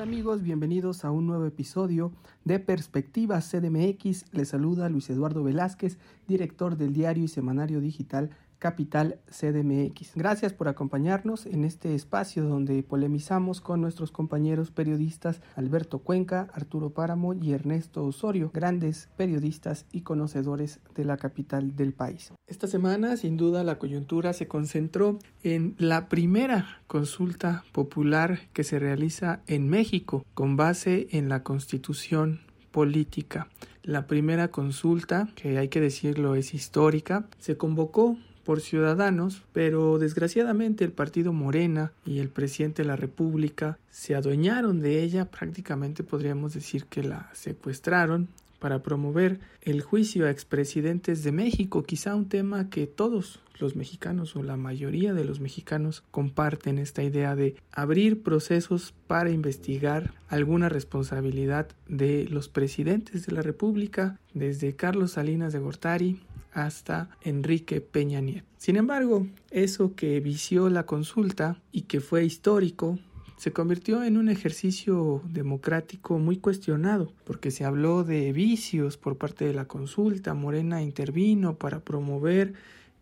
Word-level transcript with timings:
Amigos? 0.00 0.42
Bienvenidos 0.42 1.04
a 1.04 1.10
un 1.10 1.26
nuevo 1.26 1.44
episodio 1.44 2.10
de 2.44 2.58
Perspectiva 2.58 3.38
CDMX. 3.40 4.24
Les 4.32 4.48
saluda 4.48 4.88
Luis 4.88 5.10
Eduardo 5.10 5.44
Velázquez, 5.44 5.98
director 6.26 6.78
del 6.78 6.94
diario 6.94 7.24
y 7.24 7.28
semanario 7.28 7.80
digital 7.80 8.30
Capital 8.60 9.18
CDMX. 9.28 10.12
Gracias 10.14 10.52
por 10.52 10.68
acompañarnos 10.68 11.46
en 11.46 11.64
este 11.64 11.94
espacio 11.94 12.44
donde 12.44 12.82
polemizamos 12.84 13.60
con 13.60 13.80
nuestros 13.80 14.12
compañeros 14.12 14.70
periodistas 14.70 15.40
Alberto 15.56 15.98
Cuenca, 16.00 16.48
Arturo 16.52 16.90
Páramo 16.90 17.34
y 17.34 17.52
Ernesto 17.52 18.04
Osorio, 18.04 18.50
grandes 18.54 19.08
periodistas 19.16 19.86
y 19.90 20.02
conocedores 20.02 20.78
de 20.94 21.04
la 21.06 21.16
capital 21.16 21.74
del 21.74 21.94
país. 21.94 22.32
Esta 22.46 22.66
semana, 22.66 23.16
sin 23.16 23.36
duda, 23.36 23.64
la 23.64 23.78
coyuntura 23.78 24.32
se 24.34 24.46
concentró 24.46 25.18
en 25.42 25.74
la 25.78 26.08
primera 26.08 26.82
consulta 26.86 27.64
popular 27.72 28.40
que 28.52 28.62
se 28.62 28.78
realiza 28.78 29.40
en 29.46 29.68
México 29.68 30.24
con 30.34 30.56
base 30.56 31.08
en 31.12 31.30
la 31.30 31.42
constitución 31.42 32.40
política. 32.70 33.48
La 33.82 34.06
primera 34.06 34.48
consulta, 34.48 35.28
que 35.34 35.56
hay 35.56 35.68
que 35.68 35.80
decirlo 35.80 36.34
es 36.34 36.52
histórica, 36.52 37.26
se 37.38 37.56
convocó 37.56 38.18
por 38.50 38.60
ciudadanos, 38.60 39.44
pero 39.52 40.00
desgraciadamente 40.00 40.82
el 40.82 40.90
partido 40.90 41.32
Morena 41.32 41.92
y 42.04 42.18
el 42.18 42.30
presidente 42.30 42.82
de 42.82 42.88
la 42.88 42.96
República 42.96 43.78
se 43.92 44.16
adueñaron 44.16 44.80
de 44.80 45.04
ella, 45.04 45.26
prácticamente 45.26 46.02
podríamos 46.02 46.54
decir 46.54 46.86
que 46.86 47.04
la 47.04 47.30
secuestraron 47.32 48.26
para 48.58 48.82
promover 48.82 49.38
el 49.62 49.82
juicio 49.82 50.26
a 50.26 50.30
expresidentes 50.30 51.22
de 51.22 51.30
México, 51.30 51.84
quizá 51.84 52.16
un 52.16 52.28
tema 52.28 52.70
que 52.70 52.88
todos 52.88 53.38
los 53.60 53.76
mexicanos 53.76 54.34
o 54.34 54.42
la 54.42 54.56
mayoría 54.56 55.14
de 55.14 55.24
los 55.24 55.38
mexicanos 55.38 56.02
comparten 56.10 56.78
esta 56.78 57.04
idea 57.04 57.36
de 57.36 57.54
abrir 57.70 58.20
procesos 58.24 58.92
para 59.06 59.30
investigar 59.30 60.12
alguna 60.28 60.68
responsabilidad 60.68 61.68
de 61.86 62.26
los 62.28 62.48
presidentes 62.48 63.26
de 63.26 63.32
la 63.32 63.42
República, 63.42 64.18
desde 64.34 64.74
Carlos 64.74 65.12
Salinas 65.12 65.52
de 65.52 65.60
Gortari 65.60 66.20
hasta 66.52 67.10
Enrique 67.22 67.80
Peña 67.80 68.20
Nieto. 68.20 68.46
Sin 68.58 68.76
embargo, 68.76 69.26
eso 69.50 69.94
que 69.94 70.20
vició 70.20 70.68
la 70.68 70.84
consulta 70.84 71.60
y 71.72 71.82
que 71.82 72.00
fue 72.00 72.24
histórico 72.24 72.98
se 73.40 73.52
convirtió 73.52 74.02
en 74.04 74.18
un 74.18 74.28
ejercicio 74.28 75.22
democrático 75.24 76.18
muy 76.18 76.36
cuestionado, 76.36 77.10
porque 77.24 77.50
se 77.50 77.64
habló 77.64 78.04
de 78.04 78.34
vicios 78.34 78.98
por 78.98 79.16
parte 79.16 79.46
de 79.46 79.54
la 79.54 79.64
consulta, 79.64 80.34
Morena 80.34 80.82
intervino 80.82 81.56
para 81.56 81.80
promover 81.80 82.52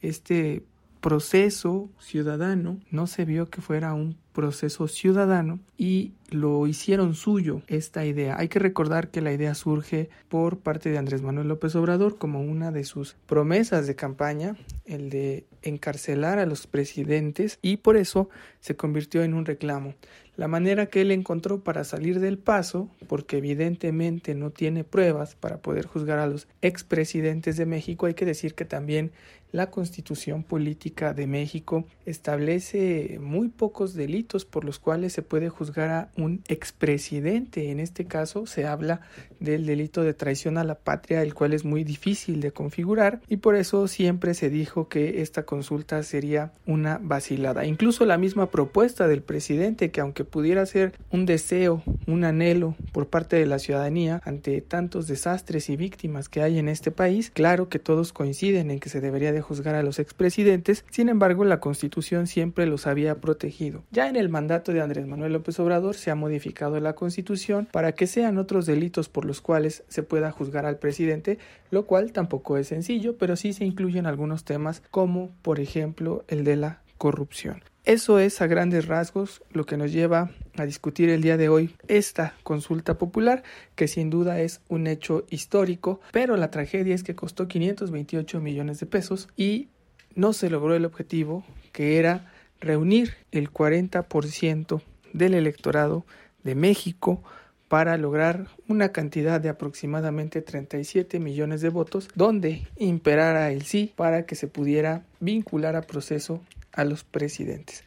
este 0.00 0.62
proceso 1.00 1.88
ciudadano, 1.98 2.78
no 2.90 3.06
se 3.06 3.24
vio 3.24 3.48
que 3.50 3.60
fuera 3.60 3.94
un 3.94 4.16
proceso 4.32 4.86
ciudadano 4.86 5.58
y 5.76 6.12
lo 6.30 6.66
hicieron 6.66 7.14
suyo 7.14 7.62
esta 7.66 8.06
idea. 8.06 8.36
Hay 8.38 8.48
que 8.48 8.60
recordar 8.60 9.10
que 9.10 9.20
la 9.20 9.32
idea 9.32 9.54
surge 9.54 10.10
por 10.28 10.58
parte 10.58 10.90
de 10.90 10.98
Andrés 10.98 11.22
Manuel 11.22 11.48
López 11.48 11.74
Obrador 11.74 12.18
como 12.18 12.40
una 12.40 12.70
de 12.70 12.84
sus 12.84 13.16
promesas 13.26 13.86
de 13.86 13.96
campaña, 13.96 14.56
el 14.84 15.10
de 15.10 15.44
encarcelar 15.62 16.38
a 16.38 16.46
los 16.46 16.66
presidentes 16.66 17.58
y 17.62 17.78
por 17.78 17.96
eso 17.96 18.28
se 18.60 18.76
convirtió 18.76 19.24
en 19.24 19.34
un 19.34 19.44
reclamo. 19.44 19.94
La 20.36 20.46
manera 20.46 20.86
que 20.86 21.00
él 21.00 21.10
encontró 21.10 21.64
para 21.64 21.82
salir 21.82 22.20
del 22.20 22.38
paso, 22.38 22.88
porque 23.08 23.38
evidentemente 23.38 24.36
no 24.36 24.50
tiene 24.50 24.84
pruebas 24.84 25.34
para 25.34 25.58
poder 25.58 25.86
juzgar 25.86 26.20
a 26.20 26.28
los 26.28 26.46
expresidentes 26.62 27.56
de 27.56 27.66
México, 27.66 28.06
hay 28.06 28.14
que 28.14 28.24
decir 28.24 28.54
que 28.54 28.64
también 28.64 29.10
la 29.52 29.70
constitución 29.70 30.42
política 30.42 31.14
de 31.14 31.26
México 31.26 31.84
establece 32.04 33.18
muy 33.20 33.48
pocos 33.48 33.94
delitos 33.94 34.44
por 34.44 34.64
los 34.64 34.78
cuales 34.78 35.12
se 35.12 35.22
puede 35.22 35.48
juzgar 35.48 35.90
a 35.90 36.08
un 36.16 36.42
expresidente. 36.48 37.70
En 37.70 37.80
este 37.80 38.06
caso 38.06 38.46
se 38.46 38.66
habla 38.66 39.00
del 39.40 39.66
delito 39.66 40.02
de 40.02 40.14
traición 40.14 40.58
a 40.58 40.64
la 40.64 40.74
patria, 40.74 41.22
el 41.22 41.34
cual 41.34 41.52
es 41.52 41.64
muy 41.64 41.84
difícil 41.84 42.40
de 42.40 42.52
configurar 42.52 43.20
y 43.28 43.38
por 43.38 43.56
eso 43.56 43.88
siempre 43.88 44.34
se 44.34 44.50
dijo 44.50 44.88
que 44.88 45.22
esta 45.22 45.44
consulta 45.44 46.02
sería 46.02 46.52
una 46.66 46.98
vacilada. 47.00 47.64
Incluso 47.64 48.04
la 48.04 48.18
misma 48.18 48.50
propuesta 48.50 49.08
del 49.08 49.22
presidente, 49.22 49.90
que 49.90 50.00
aunque 50.00 50.24
pudiera 50.24 50.64
ser 50.66 50.92
un 51.10 51.26
deseo, 51.26 51.82
un 52.06 52.24
anhelo 52.24 52.74
por 52.92 53.08
parte 53.08 53.36
de 53.36 53.46
la 53.46 53.58
ciudadanía 53.58 54.20
ante 54.24 54.60
tantos 54.60 55.06
desastres 55.06 55.70
y 55.70 55.76
víctimas 55.76 56.28
que 56.28 56.42
hay 56.42 56.58
en 56.58 56.68
este 56.68 56.90
país, 56.90 57.30
claro 57.30 57.68
que 57.68 57.78
todos 57.78 58.12
coinciden 58.12 58.70
en 58.70 58.80
que 58.80 58.88
se 58.88 59.00
debería 59.00 59.32
de 59.32 59.37
juzgar 59.40 59.74
a 59.74 59.82
los 59.82 59.98
expresidentes, 59.98 60.84
sin 60.90 61.08
embargo 61.08 61.44
la 61.44 61.60
constitución 61.60 62.26
siempre 62.26 62.66
los 62.66 62.86
había 62.86 63.20
protegido. 63.20 63.84
Ya 63.90 64.08
en 64.08 64.16
el 64.16 64.28
mandato 64.28 64.72
de 64.72 64.80
Andrés 64.80 65.06
Manuel 65.06 65.32
López 65.32 65.58
Obrador 65.60 65.94
se 65.94 66.10
ha 66.10 66.14
modificado 66.14 66.78
la 66.80 66.94
constitución 66.94 67.68
para 67.70 67.92
que 67.92 68.06
sean 68.06 68.38
otros 68.38 68.66
delitos 68.66 69.08
por 69.08 69.24
los 69.24 69.40
cuales 69.40 69.84
se 69.88 70.02
pueda 70.02 70.30
juzgar 70.30 70.66
al 70.66 70.78
presidente, 70.78 71.38
lo 71.70 71.86
cual 71.86 72.12
tampoco 72.12 72.56
es 72.56 72.68
sencillo, 72.68 73.16
pero 73.16 73.36
sí 73.36 73.52
se 73.52 73.64
incluyen 73.64 74.06
algunos 74.06 74.44
temas 74.44 74.82
como 74.90 75.30
por 75.42 75.60
ejemplo 75.60 76.24
el 76.28 76.44
de 76.44 76.56
la 76.56 76.82
corrupción. 76.98 77.62
Eso 77.88 78.18
es 78.18 78.42
a 78.42 78.46
grandes 78.46 78.84
rasgos 78.84 79.40
lo 79.50 79.64
que 79.64 79.78
nos 79.78 79.90
lleva 79.90 80.28
a 80.58 80.66
discutir 80.66 81.08
el 81.08 81.22
día 81.22 81.38
de 81.38 81.48
hoy 81.48 81.74
esta 81.88 82.34
consulta 82.42 82.98
popular, 82.98 83.42
que 83.76 83.88
sin 83.88 84.10
duda 84.10 84.42
es 84.42 84.60
un 84.68 84.86
hecho 84.86 85.24
histórico, 85.30 85.98
pero 86.12 86.36
la 86.36 86.50
tragedia 86.50 86.94
es 86.94 87.02
que 87.02 87.14
costó 87.14 87.48
528 87.48 88.42
millones 88.42 88.78
de 88.78 88.84
pesos 88.84 89.30
y 89.38 89.68
no 90.14 90.34
se 90.34 90.50
logró 90.50 90.74
el 90.74 90.84
objetivo 90.84 91.46
que 91.72 91.98
era 91.98 92.30
reunir 92.60 93.14
el 93.32 93.50
40% 93.50 94.82
del 95.14 95.32
electorado 95.32 96.04
de 96.44 96.54
México 96.54 97.22
para 97.68 97.96
lograr 97.96 98.48
una 98.68 98.90
cantidad 98.90 99.40
de 99.40 99.48
aproximadamente 99.48 100.42
37 100.42 101.20
millones 101.20 101.62
de 101.62 101.70
votos, 101.70 102.10
donde 102.14 102.66
imperara 102.76 103.50
el 103.50 103.62
sí 103.62 103.94
para 103.96 104.26
que 104.26 104.34
se 104.34 104.46
pudiera 104.46 105.04
vincular 105.20 105.74
a 105.74 105.80
proceso 105.80 106.42
a 106.78 106.84
los 106.84 107.02
presidentes. 107.04 107.82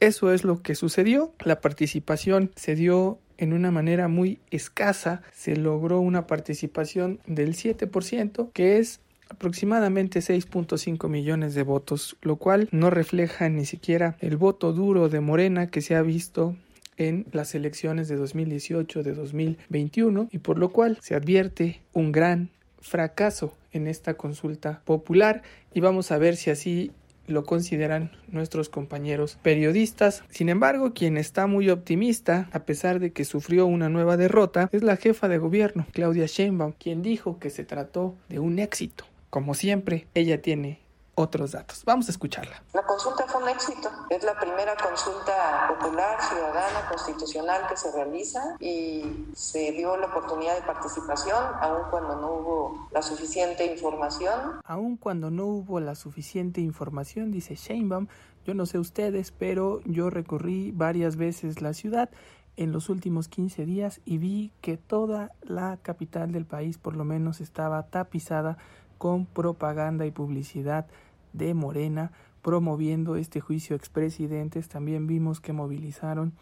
Eso 0.00 0.32
es 0.32 0.42
lo 0.42 0.62
que 0.62 0.74
sucedió. 0.74 1.32
La 1.44 1.60
participación 1.60 2.50
se 2.56 2.74
dio 2.74 3.20
en 3.36 3.52
una 3.52 3.70
manera 3.70 4.08
muy 4.08 4.40
escasa. 4.50 5.22
Se 5.32 5.54
logró 5.54 6.00
una 6.00 6.26
participación 6.26 7.20
del 7.26 7.54
7%, 7.54 8.50
que 8.52 8.78
es 8.78 9.00
aproximadamente 9.28 10.20
6.5 10.20 11.08
millones 11.08 11.54
de 11.54 11.62
votos, 11.62 12.16
lo 12.22 12.36
cual 12.36 12.68
no 12.72 12.88
refleja 12.90 13.48
ni 13.48 13.66
siquiera 13.66 14.16
el 14.20 14.36
voto 14.36 14.72
duro 14.72 15.08
de 15.08 15.20
Morena 15.20 15.68
que 15.68 15.82
se 15.82 15.94
ha 15.94 16.02
visto 16.02 16.56
en 16.96 17.26
las 17.32 17.54
elecciones 17.54 18.08
de 18.08 18.16
2018, 18.16 19.02
de 19.02 19.14
2021 19.14 20.28
y 20.32 20.38
por 20.38 20.58
lo 20.58 20.70
cual 20.70 20.98
se 21.00 21.14
advierte 21.14 21.80
un 21.92 22.12
gran 22.12 22.50
fracaso 22.80 23.54
en 23.72 23.86
esta 23.86 24.14
consulta 24.14 24.82
popular 24.84 25.42
y 25.72 25.80
vamos 25.80 26.10
a 26.12 26.18
ver 26.18 26.36
si 26.36 26.50
así 26.50 26.92
lo 27.26 27.44
consideran 27.44 28.10
nuestros 28.28 28.68
compañeros 28.68 29.38
periodistas. 29.42 30.24
Sin 30.28 30.48
embargo, 30.48 30.92
quien 30.92 31.16
está 31.16 31.46
muy 31.46 31.70
optimista, 31.70 32.48
a 32.52 32.60
pesar 32.60 33.00
de 33.00 33.12
que 33.12 33.24
sufrió 33.24 33.66
una 33.66 33.88
nueva 33.88 34.16
derrota, 34.16 34.68
es 34.72 34.82
la 34.82 34.96
jefa 34.96 35.28
de 35.28 35.38
gobierno, 35.38 35.86
Claudia 35.92 36.26
Sheinbaum, 36.26 36.72
quien 36.72 37.02
dijo 37.02 37.38
que 37.38 37.50
se 37.50 37.64
trató 37.64 38.16
de 38.28 38.38
un 38.38 38.58
éxito. 38.58 39.04
Como 39.30 39.54
siempre, 39.54 40.06
ella 40.14 40.42
tiene 40.42 40.81
otros 41.14 41.52
datos. 41.52 41.84
Vamos 41.84 42.08
a 42.08 42.10
escucharla. 42.10 42.62
La 42.72 42.82
consulta 42.84 43.26
fue 43.26 43.42
un 43.42 43.48
éxito. 43.48 43.90
Es 44.08 44.24
la 44.24 44.38
primera 44.38 44.74
consulta 44.76 45.68
popular, 45.68 46.18
ciudadana, 46.22 46.88
constitucional 46.88 47.66
que 47.68 47.76
se 47.76 47.92
realiza 47.92 48.56
y 48.60 49.26
se 49.34 49.72
dio 49.72 49.96
la 49.96 50.06
oportunidad 50.06 50.54
de 50.54 50.62
participación, 50.62 51.44
aun 51.60 51.90
cuando 51.90 52.16
no 52.16 52.32
hubo 52.32 52.88
la 52.92 53.02
suficiente 53.02 53.66
información. 53.66 54.60
Aun 54.64 54.96
cuando 54.96 55.30
no 55.30 55.46
hubo 55.46 55.80
la 55.80 55.94
suficiente 55.94 56.60
información, 56.60 57.30
dice 57.30 57.56
Sheinbaum, 57.56 58.08
yo 58.46 58.54
no 58.54 58.66
sé 58.66 58.78
ustedes, 58.78 59.32
pero 59.32 59.80
yo 59.84 60.10
recorrí 60.10 60.72
varias 60.72 61.16
veces 61.16 61.60
la 61.60 61.74
ciudad 61.74 62.10
en 62.56 62.72
los 62.72 62.88
últimos 62.88 63.28
15 63.28 63.64
días 63.64 64.00
y 64.04 64.18
vi 64.18 64.52
que 64.60 64.76
toda 64.76 65.30
la 65.42 65.78
capital 65.78 66.32
del 66.32 66.44
país 66.44 66.78
por 66.78 66.96
lo 66.96 67.04
menos 67.04 67.40
estaba 67.40 67.82
tapizada 67.84 68.58
con 69.02 69.26
propaganda 69.26 70.06
y 70.06 70.12
publicidad 70.12 70.86
de 71.32 71.54
Morena 71.54 72.12
promoviendo 72.40 73.16
este 73.16 73.40
juicio 73.40 73.74
expresidentes. 73.74 74.68
También 74.68 75.08
vimos 75.08 75.40
que 75.40 75.52
movilizaron 75.52 76.34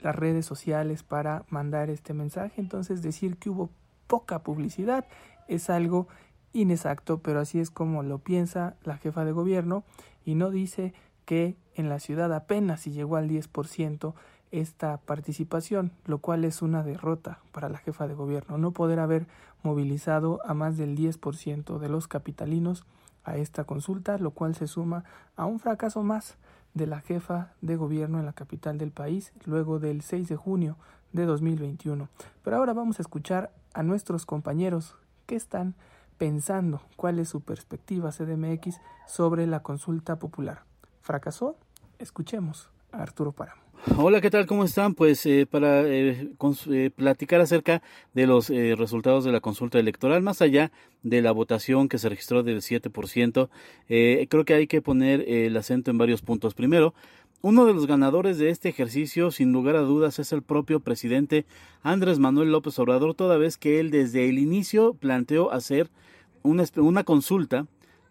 las 0.00 0.16
redes 0.16 0.46
sociales 0.46 1.02
para 1.02 1.44
mandar 1.50 1.90
este 1.90 2.14
mensaje. 2.14 2.62
Entonces 2.62 3.02
decir 3.02 3.36
que 3.36 3.50
hubo 3.50 3.68
poca 4.06 4.38
publicidad 4.38 5.04
es 5.48 5.68
algo 5.68 6.08
inexacto, 6.54 7.18
pero 7.18 7.40
así 7.40 7.60
es 7.60 7.68
como 7.68 8.02
lo 8.02 8.20
piensa 8.20 8.76
la 8.84 8.96
jefa 8.96 9.26
de 9.26 9.32
gobierno 9.32 9.84
y 10.24 10.34
no 10.34 10.48
dice 10.48 10.94
que 11.26 11.58
en 11.74 11.90
la 11.90 11.98
ciudad 11.98 12.32
apenas 12.32 12.80
si 12.80 12.90
llegó 12.90 13.16
al 13.16 13.28
10% 13.28 14.14
esta 14.50 14.96
participación, 14.98 15.92
lo 16.04 16.18
cual 16.18 16.44
es 16.44 16.62
una 16.62 16.82
derrota 16.82 17.40
para 17.52 17.68
la 17.68 17.78
jefa 17.78 18.08
de 18.08 18.14
gobierno, 18.14 18.58
no 18.58 18.72
poder 18.72 18.98
haber 18.98 19.26
movilizado 19.62 20.40
a 20.44 20.54
más 20.54 20.76
del 20.76 20.96
10% 20.96 21.78
de 21.78 21.88
los 21.88 22.08
capitalinos 22.08 22.84
a 23.24 23.36
esta 23.36 23.64
consulta, 23.64 24.18
lo 24.18 24.30
cual 24.30 24.54
se 24.54 24.66
suma 24.66 25.04
a 25.36 25.44
un 25.44 25.60
fracaso 25.60 26.02
más 26.02 26.36
de 26.74 26.86
la 26.86 27.00
jefa 27.00 27.52
de 27.60 27.76
gobierno 27.76 28.18
en 28.18 28.26
la 28.26 28.32
capital 28.32 28.78
del 28.78 28.90
país 28.90 29.32
luego 29.44 29.78
del 29.78 30.02
6 30.02 30.28
de 30.28 30.36
junio 30.36 30.76
de 31.12 31.26
2021. 31.26 32.08
Pero 32.42 32.56
ahora 32.56 32.72
vamos 32.72 32.98
a 32.98 33.02
escuchar 33.02 33.50
a 33.74 33.82
nuestros 33.82 34.26
compañeros 34.26 34.96
que 35.26 35.36
están 35.36 35.74
pensando 36.16 36.80
cuál 36.96 37.18
es 37.18 37.28
su 37.28 37.40
perspectiva 37.40 38.10
CDMX 38.10 38.80
sobre 39.06 39.46
la 39.46 39.62
consulta 39.62 40.18
popular. 40.18 40.62
¿Fracasó? 41.00 41.56
Escuchemos 41.98 42.70
Arturo 42.92 43.32
Páramo. 43.32 43.68
Hola, 43.96 44.20
¿qué 44.20 44.28
tal? 44.28 44.46
¿Cómo 44.46 44.64
están? 44.64 44.94
Pues 44.94 45.24
eh, 45.24 45.46
para 45.48 45.86
eh, 45.86 46.30
eh, 46.70 46.90
platicar 46.94 47.40
acerca 47.40 47.80
de 48.12 48.26
los 48.26 48.48
resultados 48.48 49.24
de 49.24 49.32
la 49.32 49.40
consulta 49.40 49.78
electoral, 49.78 50.20
más 50.20 50.42
allá 50.42 50.72
de 51.02 51.22
la 51.22 51.30
votación 51.30 51.88
que 51.88 51.98
se 51.98 52.08
registró 52.08 52.42
del 52.42 52.60
7%, 52.60 53.48
creo 53.86 54.44
que 54.44 54.54
hay 54.54 54.66
que 54.66 54.82
poner 54.82 55.24
el 55.28 55.56
acento 55.56 55.90
en 55.90 55.98
varios 55.98 56.22
puntos. 56.22 56.54
Primero, 56.54 56.92
uno 57.40 57.66
de 57.66 57.72
los 57.74 57.86
ganadores 57.86 58.36
de 58.38 58.50
este 58.50 58.68
ejercicio, 58.68 59.30
sin 59.30 59.52
lugar 59.52 59.76
a 59.76 59.80
dudas, 59.80 60.18
es 60.18 60.32
el 60.32 60.42
propio 60.42 60.80
presidente 60.80 61.46
Andrés 61.82 62.18
Manuel 62.18 62.50
López 62.50 62.78
Obrador, 62.80 63.14
toda 63.14 63.38
vez 63.38 63.56
que 63.56 63.78
él 63.78 63.90
desde 63.90 64.28
el 64.28 64.38
inicio 64.38 64.94
planteó 64.94 65.52
hacer 65.52 65.88
una 66.42 67.04
consulta 67.04 67.66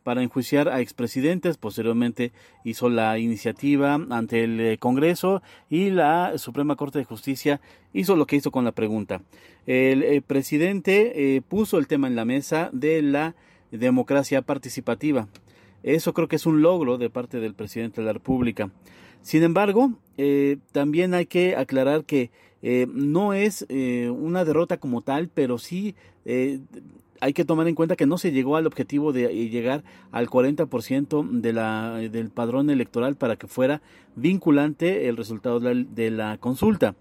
para 0.08 0.24
enjuiciar 0.24 0.70
a 0.70 0.80
expresidentes. 0.80 1.58
Posteriormente 1.58 2.32
hizo 2.64 2.88
la 2.88 3.20
iniciativa 3.20 3.96
ante 4.10 4.46
el 4.46 4.58
eh, 4.62 4.78
Congreso 4.78 5.42
y 5.70 5.90
la 5.90 6.38
Suprema 6.38 6.78
Corte 6.78 6.98
de 6.98 7.04
Justicia 7.04 7.60
hizo 7.92 8.16
lo 8.16 8.26
que 8.26 8.38
hizo 8.38 8.50
con 8.50 8.64
la 8.64 8.72
pregunta. 8.72 9.22
El, 9.66 10.04
eh, 10.04 10.22
presidente 10.22 11.36
eh, 11.36 11.42
puso 11.42 11.78
el 11.78 11.88
tema 11.88 12.08
en 12.08 12.16
la 12.16 12.24
mesa 12.24 12.70
de 12.72 13.02
la 13.02 13.36
democracia 13.70 14.42
participativa. 14.42 15.28
Eso 15.84 16.14
creo 16.14 16.30
que 16.30 16.38
es 16.38 16.46
un 16.46 16.62
logro 16.62 16.98
de 16.98 17.10
parte 17.10 17.42
del 17.42 17.54
presidente 17.54 18.00
de 18.00 18.08
la 18.08 18.14
República. 18.14 18.72
Sin 19.22 19.44
embargo, 19.44 19.92
también 20.72 21.16
hay 21.16 21.26
que 21.26 21.58
aclarar 21.58 22.06
que 22.06 22.32
no 22.62 23.34
es 23.34 23.66
una 23.70 24.46
derrota 24.46 24.78
como 24.78 25.02
tal, 25.02 25.28
pero 25.28 25.58
sí 25.58 25.96
hay 27.20 27.34
que 27.34 27.46
tomar 27.46 27.68
en 27.68 27.76
cuenta 27.76 27.96
que 27.96 28.06
no 28.06 28.18
se 28.18 28.32
llegó 28.32 28.56
al 28.56 28.68
objetivo 28.68 29.14
de 29.14 29.26
eh, 29.26 29.50
llegar 29.50 29.84
al 30.12 30.28
40% 30.28 31.30
de 31.30 31.54
la, 31.54 31.98
del 31.98 32.30
padrón 32.30 32.70
electoral 32.70 33.16
para 33.16 33.36
que 33.36 33.48
fuera 33.48 33.82
vinculante 34.16 35.08
el 35.08 35.18
resultado 35.18 35.60
de 35.60 36.12
la, 36.12 36.38
consulta. 36.38 36.96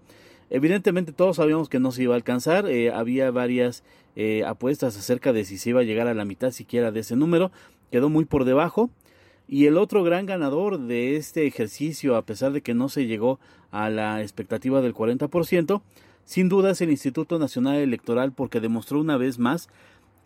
Evidentemente 0.49 1.11
todos 1.11 1.37
sabíamos 1.37 1.69
que 1.69 1.79
no 1.79 1.91
se 1.91 2.03
iba 2.03 2.13
a 2.13 2.17
alcanzar, 2.17 2.69
eh, 2.69 2.91
había 2.91 3.31
varias 3.31 3.83
eh, 4.15 4.43
apuestas 4.45 4.97
acerca 4.97 5.33
de 5.33 5.45
si 5.45 5.57
se 5.57 5.71
iba 5.71 5.81
a 5.81 5.83
llegar 5.83 6.07
a 6.07 6.13
la 6.13 6.25
mitad 6.25 6.51
siquiera 6.51 6.91
de 6.91 7.01
ese 7.01 7.15
número, 7.15 7.51
quedó 7.91 8.09
muy 8.09 8.25
por 8.25 8.45
debajo. 8.45 8.89
Y 9.49 9.65
el 9.65 9.77
otro 9.77 10.03
gran 10.03 10.25
ganador 10.25 10.77
de 10.77 11.15
este 11.15 11.47
ejercicio, 11.47 12.17
a 12.17 12.25
pesar 12.25 12.51
de 12.51 12.61
que 12.61 12.73
no 12.73 12.89
se 12.89 13.05
llegó 13.07 13.39
a 13.71 13.89
la 13.89 14.21
expectativa 14.21 14.81
del 14.81 14.93
40%, 14.93 15.81
sin 16.25 16.49
duda 16.49 16.71
es 16.71 16.81
el 16.81 16.91
Instituto 16.91 17.39
Nacional 17.39 17.77
Electoral 17.77 18.33
porque 18.33 18.59
demostró 18.59 18.99
una 18.99 19.15
vez 19.15 19.39
más 19.39 19.69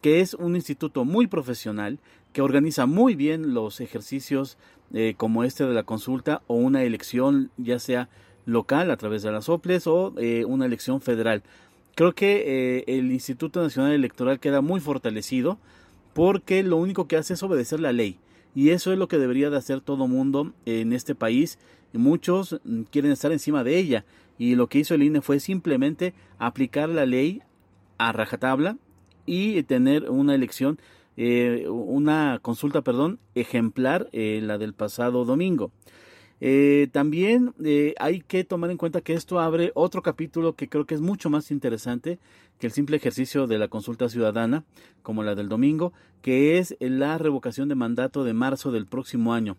que 0.02 0.20
es 0.20 0.34
un 0.34 0.56
instituto 0.56 1.06
muy 1.06 1.28
profesional, 1.28 2.00
que 2.34 2.42
organiza 2.42 2.86
muy 2.86 3.16
bien 3.16 3.54
los 3.54 3.80
ejercicios 3.82 4.58
eh, 4.94 5.14
como 5.16 5.44
este 5.44 5.66
de 5.66 5.74
la 5.74 5.84
consulta 5.84 6.42
o 6.48 6.56
una 6.56 6.84
elección 6.84 7.52
ya 7.58 7.80
sea 7.80 8.10
local 8.46 8.92
a 8.92 8.98
través 8.98 9.22
de 9.22 9.32
las 9.32 9.48
OPLES 9.48 9.88
o 9.88 10.14
eh, 10.18 10.44
una 10.46 10.66
elección 10.66 11.02
federal. 11.02 11.44
Creo 11.96 12.14
que 12.14 12.80
eh, 12.80 12.84
el 12.88 13.12
Instituto 13.12 13.62
Nacional 13.62 13.92
Electoral 13.92 14.40
queda 14.40 14.62
muy 14.62 14.80
fortalecido 14.80 15.60
porque 16.14 16.64
lo 16.64 16.78
único 16.78 17.08
que 17.08 17.18
hace 17.18 17.36
es 17.36 17.44
obedecer 17.44 17.80
la 17.80 17.94
ley. 17.94 18.18
Y 18.56 18.72
eso 18.72 18.92
es 18.92 18.98
lo 18.98 19.08
que 19.08 19.18
debería 19.18 19.50
de 19.50 19.58
hacer 19.58 19.82
todo 19.82 20.08
mundo 20.08 20.54
en 20.66 20.94
este 20.94 21.16
país. 21.16 21.58
Muchos 21.94 22.60
mm, 22.64 22.84
quieren 22.84 23.12
estar 23.12 23.32
encima 23.32 23.64
de 23.64 23.78
ella. 23.78 24.06
Y 24.38 24.56
lo 24.56 24.68
que 24.68 24.80
hizo 24.80 24.96
el 24.96 25.04
INE 25.04 25.22
fue 25.22 25.40
simplemente 25.40 26.14
aplicar 26.40 26.90
la 26.90 27.06
ley 27.06 27.42
a 27.98 28.12
rajatabla 28.12 28.78
y 29.26 29.64
tener 29.64 30.10
una 30.10 30.36
elección, 30.36 30.80
eh, 31.18 31.68
una 31.70 32.40
consulta, 32.42 32.82
perdón, 32.82 33.20
ejemplar, 33.36 34.10
eh, 34.12 34.40
la 34.44 34.58
del 34.58 34.74
pasado 34.74 35.26
domingo. 35.26 35.72
Eh, 36.44 36.88
también 36.92 37.54
hay 38.00 38.22
que 38.22 38.44
tomar 38.44 38.72
en 38.72 38.78
cuenta 38.78 39.02
que 39.02 39.14
esto 39.14 39.40
abre 39.40 39.72
otro 39.76 40.02
capítulo 40.02 40.56
que 40.56 40.68
creo 40.68 40.86
que 40.86 40.96
es 40.96 41.02
mucho 41.02 41.30
más 41.30 41.52
interesante 41.52 42.18
que 42.58 42.66
el 42.66 42.74
simple 42.74 42.98
ejercicio 42.98 43.46
de 43.46 43.60
la 43.60 43.68
consulta 43.68 44.10
ciudadana, 44.10 44.64
como 45.04 45.22
la 45.22 45.36
del 45.36 45.50
domingo, 45.50 45.94
que 46.24 46.58
es 46.58 46.76
la 46.80 47.20
revocación 47.20 47.70
de 47.70 47.76
mandato 47.76 48.24
de 48.24 48.34
marzo 48.34 48.72
del 48.72 48.88
próximo 48.88 49.34
año. 49.36 49.56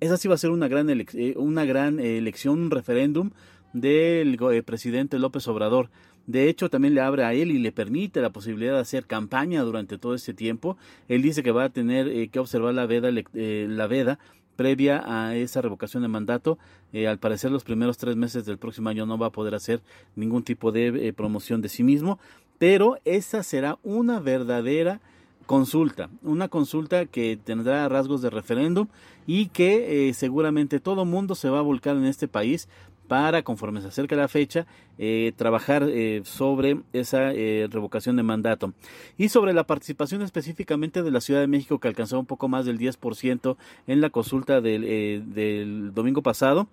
Esa 0.00 0.16
sí 0.16 0.26
va 0.26 0.34
a 0.34 0.38
ser 0.38 0.50
una 0.50 0.66
gran, 0.66 0.88
una 1.36 1.64
gran 1.64 2.00
elección, 2.00 2.62
un 2.62 2.70
referéndum 2.72 3.30
del 3.72 4.36
presidente 4.64 5.18
López 5.18 5.46
Obrador. 5.46 5.90
De 6.26 6.48
hecho, 6.48 6.70
también 6.70 6.94
le 6.94 7.00
abre 7.00 7.24
a 7.24 7.34
él 7.34 7.50
y 7.50 7.58
le 7.58 7.72
permite 7.72 8.20
la 8.20 8.30
posibilidad 8.30 8.74
de 8.74 8.80
hacer 8.80 9.06
campaña 9.06 9.62
durante 9.62 9.98
todo 9.98 10.14
este 10.14 10.32
tiempo. 10.32 10.76
Él 11.08 11.22
dice 11.22 11.42
que 11.42 11.52
va 11.52 11.64
a 11.64 11.68
tener 11.68 12.08
eh, 12.08 12.28
que 12.28 12.38
observar 12.38 12.74
la 12.74 12.86
veda, 12.86 13.10
eh, 13.34 13.66
la 13.68 13.86
veda 13.86 14.18
previa 14.56 15.02
a 15.04 15.36
esa 15.36 15.60
revocación 15.60 16.02
de 16.02 16.08
mandato. 16.08 16.58
Eh, 16.92 17.08
al 17.08 17.18
parecer, 17.18 17.50
los 17.50 17.64
primeros 17.64 17.98
tres 17.98 18.16
meses 18.16 18.46
del 18.46 18.56
próximo 18.56 18.88
año 18.88 19.04
no 19.04 19.18
va 19.18 19.26
a 19.26 19.32
poder 19.32 19.54
hacer 19.54 19.82
ningún 20.16 20.44
tipo 20.44 20.72
de 20.72 21.12
promoción 21.14 21.60
de 21.60 21.68
sí 21.68 21.82
mismo, 21.82 22.18
pero 22.58 22.98
esa 23.04 23.42
será 23.42 23.78
una 23.82 24.20
verdadera 24.20 25.00
consulta, 25.44 26.08
una 26.22 26.48
consulta 26.48 27.04
que 27.04 27.36
tendrá 27.36 27.86
rasgos 27.90 28.22
de 28.22 28.30
referéndum 28.30 28.86
y 29.26 29.48
que 29.48 30.10
seguramente 30.14 30.80
todo 30.80 31.04
mundo 31.04 31.34
se 31.34 31.50
va 31.50 31.58
a 31.58 31.62
volcar 31.62 31.96
en 31.96 32.06
este 32.06 32.28
país 32.28 32.68
para, 33.08 33.42
conforme 33.42 33.80
se 33.80 33.88
acerca 33.88 34.16
la 34.16 34.28
fecha, 34.28 34.66
eh, 34.98 35.32
trabajar 35.36 35.84
eh, 35.88 36.22
sobre 36.24 36.80
esa 36.92 37.32
eh, 37.32 37.68
revocación 37.70 38.16
de 38.16 38.22
mandato. 38.22 38.72
Y 39.18 39.28
sobre 39.28 39.52
la 39.52 39.64
participación 39.64 40.22
específicamente 40.22 41.02
de 41.02 41.10
la 41.10 41.20
Ciudad 41.20 41.40
de 41.40 41.46
México, 41.46 41.78
que 41.78 41.88
alcanzó 41.88 42.18
un 42.18 42.26
poco 42.26 42.48
más 42.48 42.64
del 42.66 42.78
10% 42.78 43.56
en 43.86 44.00
la 44.00 44.10
consulta 44.10 44.60
del, 44.60 45.32
del 45.34 45.92
domingo 45.94 46.22
pasado. 46.22 46.68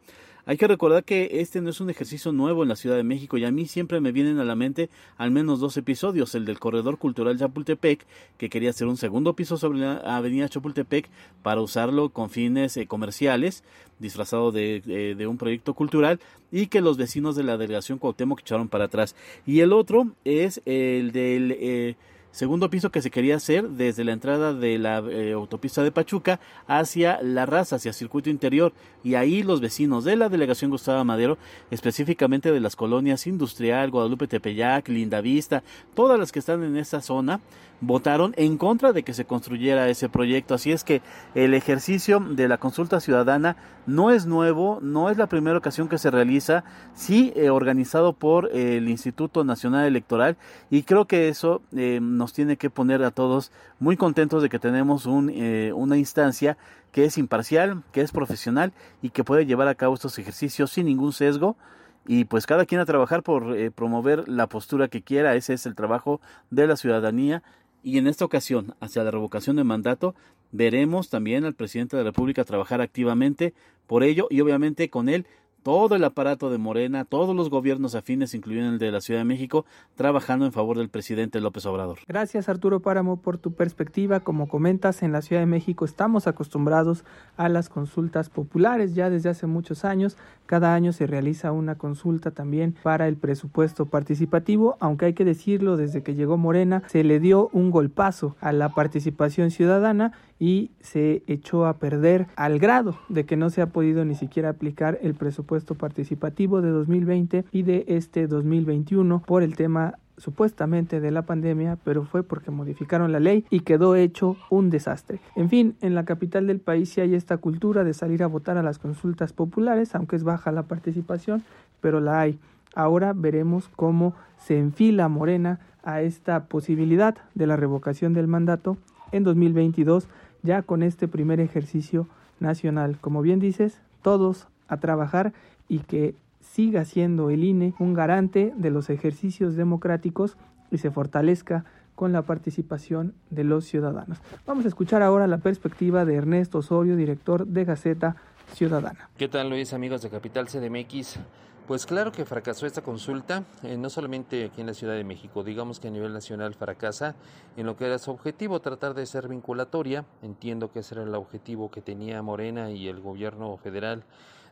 Hay 0.46 0.58
que 0.58 0.68
recordar 0.68 1.04
que 1.04 1.30
este 1.34 1.62
no 1.62 1.70
es 1.70 1.80
un 1.82 1.90
ejercicio 1.90 2.32
nuevo 2.32 2.64
en 2.64 2.70
la 2.70 2.76
Ciudad 2.76 2.96
de 2.96 3.04
México 3.04 3.38
y 3.38 3.46
a 3.46 3.52
mí 3.52 3.68
siempre 3.68 4.02
me 4.02 4.12
vienen 4.12 4.40
a 4.40 4.44
la 4.44 4.56
mente 4.56 4.90
al 5.18 5.30
menos 5.30 5.60
dos 5.60 5.78
episodios, 5.78 6.34
el 6.34 6.46
del 6.46 6.60
Corredor 6.60 6.98
Cultural 6.98 7.38
Chapultepec, 7.38 8.06
que 8.38 8.50
quería 8.50 8.72
hacer 8.72 8.88
un 8.88 8.98
segundo 8.98 9.34
piso 9.36 9.58
sobre 9.58 9.80
la 9.80 9.98
Avenida 9.98 10.50
Chapultepec 10.50 11.10
para 11.44 11.62
usarlo 11.62 12.10
con 12.10 12.30
fines 12.30 12.76
eh, 12.78 12.88
comerciales, 12.88 13.64
disfrazado 14.00 14.52
de, 14.52 14.82
eh, 14.88 15.28
un 15.28 15.38
proyecto 15.38 15.76
cultural, 15.76 16.20
y 16.52 16.68
que 16.68 16.82
los 16.82 16.98
vecinos 16.98 17.36
de 17.36 17.44
la 17.44 17.58
delegación 17.58 18.00
Cuauhtémoc 18.00 18.42
echaron 18.42 18.68
para 18.68 18.86
atrás. 18.86 19.16
Y 19.46 19.60
el 19.60 19.74
otro 19.74 20.08
es 20.26 20.62
el 20.66 21.12
del... 21.12 21.56
Eh, 21.60 21.96
segundo 22.32 22.70
piso 22.70 22.92
que 22.92 23.02
se 23.02 23.12
quería 23.12 23.36
hacer 23.36 23.70
desde 23.70 24.04
la 24.04 24.14
entrada 24.14 24.54
de 24.54 24.78
la 24.78 25.00
eh, 25.00 25.34
autopista 25.34 25.84
de 25.84 25.92
Pachuca 25.92 26.40
hacia 26.68 27.22
La 27.22 27.46
Raza, 27.46 27.76
hacia 27.78 27.94
Circuito 27.94 28.30
Interior. 28.30 28.74
Y 29.04 29.16
ahí 29.16 29.44
los 29.44 29.62
vecinos 29.62 30.04
de 30.04 30.16
la 30.16 30.30
delegación 30.30 30.72
Gustavo 30.72 31.04
Madero, 31.04 31.38
específicamente 31.72 32.52
de 32.52 32.60
las 32.60 32.76
colonias 32.76 33.28
Industrial, 33.28 33.90
Guadalupe 33.90 34.28
Tepeyac, 34.28 34.88
Lindavista, 34.90 35.64
todas 35.94 36.20
las 36.20 36.32
que 36.32 36.40
están 36.40 36.64
en 36.64 36.78
esa 36.78 37.02
zona, 37.02 37.40
votaron 37.82 38.34
en 38.38 38.58
contra 38.58 38.94
de 38.94 39.04
que 39.04 39.14
se 39.14 39.26
construyera 39.26 39.90
ese 39.90 40.08
proyecto. 40.08 40.54
Así 40.54 40.72
es 40.72 40.84
que 40.84 41.02
el 41.36 41.54
ejercicio 41.54 42.20
de 42.20 42.48
la 42.48 42.58
consulta 42.58 43.00
ciudadana 43.00 43.58
no 43.88 44.12
es 44.12 44.26
nuevo, 44.26 44.80
no 44.82 45.10
es 45.10 45.18
la 45.18 45.28
primera 45.28 45.58
ocasión 45.58 45.90
que 45.90 45.98
se 45.98 46.12
realiza, 46.12 46.64
sí 46.94 47.34
eh, 47.36 47.50
organizado 47.50 48.14
por 48.14 48.56
el 48.56 48.88
Instituto 48.88 49.44
Nacional 49.44 49.88
Electoral 49.88 50.38
y 50.70 50.84
creo 50.84 51.06
que 51.06 51.28
eso 51.28 51.62
eh, 51.76 52.00
nos 52.22 52.34
tiene 52.34 52.56
que 52.56 52.70
poner 52.70 53.04
a 53.04 53.10
todos 53.10 53.52
muy 53.80 53.98
contentos 53.98 54.44
de 54.44 54.50
que 54.50 54.60
tenemos 54.60 55.08
un, 55.08 55.32
eh, 55.34 55.74
una 55.74 55.98
instancia 55.98 56.58
que 56.92 57.06
es 57.06 57.18
imparcial, 57.18 57.82
que 57.92 58.02
es 58.02 58.12
profesional 58.12 58.74
y 59.02 59.10
que 59.10 59.24
puede 59.24 59.48
llevar 59.48 59.68
a 59.68 59.76
cabo 59.76 59.96
estos 59.96 60.20
ejercicios 60.20 60.72
sin 60.72 60.86
ningún 60.86 61.14
sesgo. 61.14 61.58
Y 62.06 62.26
pues 62.26 62.46
cada 62.46 62.66
quien 62.66 62.82
a 62.82 62.86
trabajar 62.86 63.24
por 63.24 63.56
promover 63.74 64.28
la 64.28 64.48
postura 64.48 64.88
que 64.88 65.02
quiera, 65.02 65.36
ese 65.36 65.54
es 65.54 65.66
el 65.66 65.76
trabajo 65.76 66.22
de 66.50 66.68
la 66.68 66.76
ciudadanía. 66.76 67.44
Y 67.84 67.98
en 67.98 68.08
esta 68.08 68.26
ocasión, 68.26 68.76
hacia 68.80 69.04
la 69.04 69.12
revocación 69.12 69.56
de 69.56 69.64
mandato, 69.64 70.16
veremos 70.52 71.10
también 71.10 71.46
al 71.46 71.56
presidente 71.56 71.98
de 71.98 72.04
la 72.04 72.10
República 72.10 72.44
trabajar 72.44 72.82
activamente 72.82 73.54
por 73.88 74.04
ello 74.04 74.28
y 74.30 74.42
obviamente 74.42 74.90
con 74.90 75.10
él 75.10 75.26
todo 75.64 75.96
el 75.96 76.04
aparato 76.04 76.50
de 76.50 76.58
Morena, 76.58 77.06
todos 77.06 77.36
los 77.36 77.50
gobiernos 77.50 77.96
afines, 77.96 78.34
incluyendo 78.34 78.74
el 78.74 78.80
de 78.80 78.92
la 78.92 79.02
Ciudad 79.02 79.20
de 79.20 79.26
México, 79.26 79.66
trabajando 79.96 80.46
en 80.46 80.52
favor 80.52 80.78
del 80.78 80.90
presidente 80.90 81.40
López 81.40 81.66
Obrador. 81.66 82.00
Gracias 82.08 82.50
Arturo 82.50 82.80
Páramo 82.80 83.18
por 83.18 83.38
tu 83.38 83.54
perspectiva. 83.54 84.22
Como 84.22 84.48
comentas, 84.48 85.04
en 85.04 85.12
la 85.12 85.22
Ciudad 85.22 85.42
de 85.42 85.46
México 85.46 85.86
estamos 85.86 86.28
acostumbrados 86.28 87.04
a 87.38 87.50
las 87.50 87.70
consultas 87.70 88.30
populares 88.30 88.96
ya 88.96 89.10
desde 89.10 89.30
hace 89.30 89.48
muchos 89.48 89.86
años. 89.86 90.18
Cada 90.46 90.74
año 90.74 90.94
se 90.94 91.08
realiza 91.08 91.52
una 91.52 91.76
consulta 91.76 92.32
también 92.32 92.76
para 92.84 93.08
el 93.08 93.16
presupuesto 93.16 93.86
participativo, 93.86 94.78
aunque 94.80 95.06
hay 95.06 95.14
que 95.14 95.26
decirlo, 95.26 95.78
desde 95.78 96.04
que 96.04 96.16
llegó 96.16 96.38
Morena 96.38 96.84
se 96.88 97.04
le 97.04 97.20
dio 97.20 97.50
un 97.54 97.72
golpazo 97.72 98.36
a 98.42 98.52
la 98.52 98.70
participación 98.70 99.52
ciudadana 99.52 100.14
y 100.42 100.72
se 100.80 101.22
echó 101.28 101.68
a 101.68 101.78
perder 101.78 102.26
al 102.36 102.58
grado 102.58 102.98
de 103.10 103.28
que 103.28 103.38
no 103.38 103.52
se 103.52 103.62
ha 103.62 103.68
podido 103.68 104.04
ni 104.06 104.16
siquiera 104.16 104.50
aplicar 104.50 104.98
el 105.04 105.14
presupuesto 105.14 105.76
participativo 105.76 106.64
de 106.64 106.72
2020 106.72 107.46
y 107.52 107.62
de 107.62 107.86
este 107.88 108.26
2021 108.26 109.22
por 109.28 109.44
el 109.44 109.56
tema 109.56 110.00
supuestamente 110.18 111.00
de 111.00 111.12
la 111.12 111.22
pandemia, 111.22 111.78
pero 111.84 112.06
fue 112.06 112.24
porque 112.24 112.50
modificaron 112.50 113.12
la 113.12 113.20
ley 113.20 113.46
y 113.52 113.60
quedó 113.60 113.96
hecho 113.96 114.36
un 114.50 114.72
desastre. 114.72 115.20
En 115.36 115.48
fin, 115.48 115.76
en 115.80 115.94
la 115.94 116.06
capital 116.06 116.48
del 116.48 116.60
país 116.60 116.90
sí 116.90 117.02
hay 117.02 117.14
esta 117.14 117.38
cultura 117.38 117.84
de 117.84 117.94
salir 117.94 118.24
a 118.24 118.28
votar 118.28 118.58
a 118.58 118.64
las 118.64 118.80
consultas 118.80 119.34
populares, 119.34 119.94
aunque 119.94 120.16
es 120.16 120.24
baja 120.24 120.52
la 120.52 120.64
participación, 120.64 121.44
pero 121.82 122.00
la 122.00 122.20
hay. 122.20 122.40
Ahora 122.74 123.14
veremos 123.14 123.70
cómo 123.76 124.16
se 124.40 124.58
enfila 124.58 125.08
Morena 125.08 125.60
a 125.84 126.02
esta 126.02 126.46
posibilidad 126.46 127.16
de 127.36 127.46
la 127.46 127.58
revocación 127.58 128.14
del 128.14 128.28
mandato 128.28 128.78
en 129.12 129.24
2022, 129.24 130.08
ya 130.44 130.62
con 130.62 130.84
este 130.84 131.08
primer 131.08 131.40
ejercicio 131.40 132.08
nacional. 132.40 132.98
Como 133.00 133.22
bien 133.22 133.40
dices, 133.40 133.80
todos 134.02 134.48
a 134.68 134.78
trabajar 134.78 135.34
y 135.68 135.80
que 135.80 136.16
siga 136.40 136.86
siendo 136.86 137.30
el 137.30 137.44
INE 137.44 137.74
un 137.80 137.94
garante 137.94 138.54
de 138.56 138.72
los 138.72 138.90
ejercicios 138.90 139.56
democráticos 139.56 140.38
y 140.72 140.78
se 140.78 140.92
fortalezca 140.92 141.66
con 141.96 142.14
la 142.14 142.24
participación 142.24 143.14
de 143.30 143.44
los 143.44 143.66
ciudadanos. 143.66 144.18
Vamos 144.48 144.66
a 144.66 144.68
escuchar 144.70 145.04
ahora 145.04 145.28
la 145.28 145.38
perspectiva 145.38 146.04
de 146.04 146.16
Ernesto 146.16 146.60
Osorio, 146.60 146.96
director 146.96 147.46
de 147.46 147.66
Gaceta 147.66 148.16
Ciudadana. 148.54 149.10
¿Qué 149.18 149.28
tal 149.28 149.50
Luis, 149.50 149.74
amigos 149.74 150.02
de 150.02 150.10
Capital 150.10 150.48
CDMX? 150.48 151.20
Pues 151.68 151.86
claro 151.86 152.12
que 152.12 152.26
fracasó 152.26 152.66
esta 152.66 152.82
consulta, 152.82 153.44
eh, 153.64 153.78
no 153.78 153.90
solamente 153.90 154.46
aquí 154.46 154.62
en 154.62 154.68
la 154.68 154.74
Ciudad 154.74 154.96
de 154.96 155.04
México, 155.04 155.44
digamos 155.44 155.80
que 155.80 155.88
a 155.88 155.92
nivel 155.92 156.12
nacional 156.12 156.54
fracasa 156.56 157.16
en 157.56 157.66
lo 157.66 157.78
que 157.78 157.86
era 157.86 158.00
su 158.00 158.12
objetivo, 158.12 158.60
tratar 158.60 158.94
de 158.94 159.06
ser 159.06 159.28
vinculatoria. 159.28 160.04
Entiendo 160.22 160.72
que 160.72 160.80
ese 160.80 160.96
era 160.96 161.04
el 161.04 161.14
objetivo 161.16 161.70
que 161.70 161.82
tenía 161.82 162.22
Morena 162.24 162.72
y 162.72 162.88
el 162.88 163.00
gobierno 163.00 163.56
federal 163.58 164.04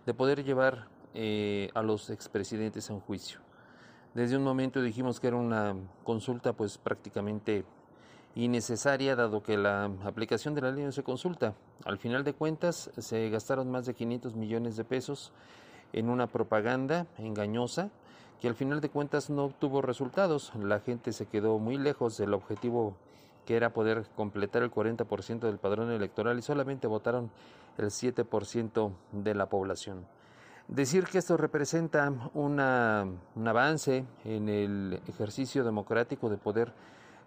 de 0.05 0.13
poder 0.13 0.43
llevar 0.43 0.87
eh, 1.13 1.71
a 1.73 1.81
los 1.81 2.09
expresidentes 2.11 2.89
en 2.89 2.99
juicio. 2.99 3.39
Desde 4.13 4.37
un 4.37 4.43
momento 4.43 4.81
dijimos 4.81 5.19
que 5.19 5.27
era 5.27 5.37
una 5.37 5.75
consulta 6.03 6.53
pues 6.53 6.77
prácticamente 6.77 7.65
innecesaria 8.35 9.15
dado 9.15 9.41
que 9.43 9.57
la 9.57 9.91
aplicación 10.05 10.53
de 10.55 10.61
la 10.61 10.71
ley 10.71 10.83
no 10.83 10.91
se 10.91 11.03
consulta. 11.03 11.55
Al 11.83 11.97
final 11.97 12.23
de 12.23 12.33
cuentas 12.33 12.91
se 12.97 13.29
gastaron 13.29 13.69
más 13.69 13.87
de 13.87 13.95
500 13.95 14.35
millones 14.35 14.77
de 14.77 14.85
pesos 14.85 15.33
en 15.93 16.09
una 16.09 16.27
propaganda 16.27 17.07
engañosa 17.17 17.89
que 18.39 18.47
al 18.47 18.55
final 18.55 18.81
de 18.81 18.89
cuentas 18.89 19.29
no 19.29 19.45
obtuvo 19.45 19.81
resultados. 19.81 20.53
La 20.55 20.79
gente 20.79 21.11
se 21.11 21.25
quedó 21.25 21.59
muy 21.59 21.77
lejos 21.77 22.17
del 22.17 22.33
objetivo 22.33 22.95
que 23.45 23.55
era 23.55 23.73
poder 23.73 24.05
completar 24.15 24.61
el 24.61 24.71
40% 24.71 25.39
del 25.39 25.57
padrón 25.57 25.91
electoral 25.91 26.37
y 26.37 26.41
solamente 26.41 26.87
votaron 26.87 27.31
el 27.77 27.87
7% 27.87 28.91
de 29.11 29.35
la 29.35 29.47
población. 29.47 30.05
Decir 30.67 31.05
que 31.05 31.17
esto 31.17 31.35
representa 31.35 32.13
una, 32.35 33.07
un 33.35 33.47
avance 33.47 34.05
en 34.23 34.49
el 34.49 35.01
ejercicio 35.07 35.63
democrático 35.63 36.29
de 36.29 36.37
poder 36.37 36.73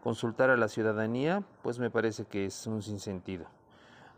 consultar 0.04 0.50
a 0.50 0.56
la 0.56 0.68
ciudadanía, 0.68 1.42
pues 1.62 1.80
me 1.80 1.90
parece 1.90 2.24
que 2.24 2.46
es 2.46 2.68
un 2.68 2.82
sinsentido. 2.82 3.46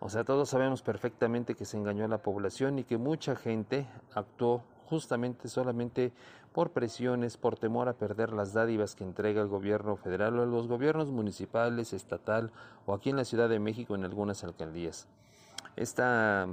O 0.00 0.08
sea, 0.08 0.24
todos 0.24 0.50
sabemos 0.50 0.82
perfectamente 0.82 1.54
que 1.54 1.64
se 1.64 1.76
engañó 1.76 2.04
a 2.04 2.08
la 2.08 2.22
población 2.22 2.78
y 2.78 2.84
que 2.84 2.98
mucha 2.98 3.36
gente 3.36 3.86
actuó 4.14 4.62
justamente 4.86 5.48
solamente 5.48 6.12
por 6.52 6.70
presiones, 6.70 7.36
por 7.36 7.58
temor 7.58 7.88
a 7.88 7.94
perder 7.94 8.32
las 8.32 8.52
dádivas 8.52 8.94
que 8.94 9.02
entrega 9.02 9.42
el 9.42 9.48
gobierno 9.48 9.96
federal 9.96 10.38
o 10.38 10.46
los 10.46 10.68
gobiernos 10.68 11.10
municipales, 11.10 11.92
estatal 11.92 12.52
o 12.86 12.94
aquí 12.94 13.10
en 13.10 13.16
la 13.16 13.24
Ciudad 13.24 13.48
de 13.48 13.58
México 13.58 13.94
en 13.94 14.04
algunas 14.04 14.44
alcaldías. 14.44 15.08
Esta 15.74 16.46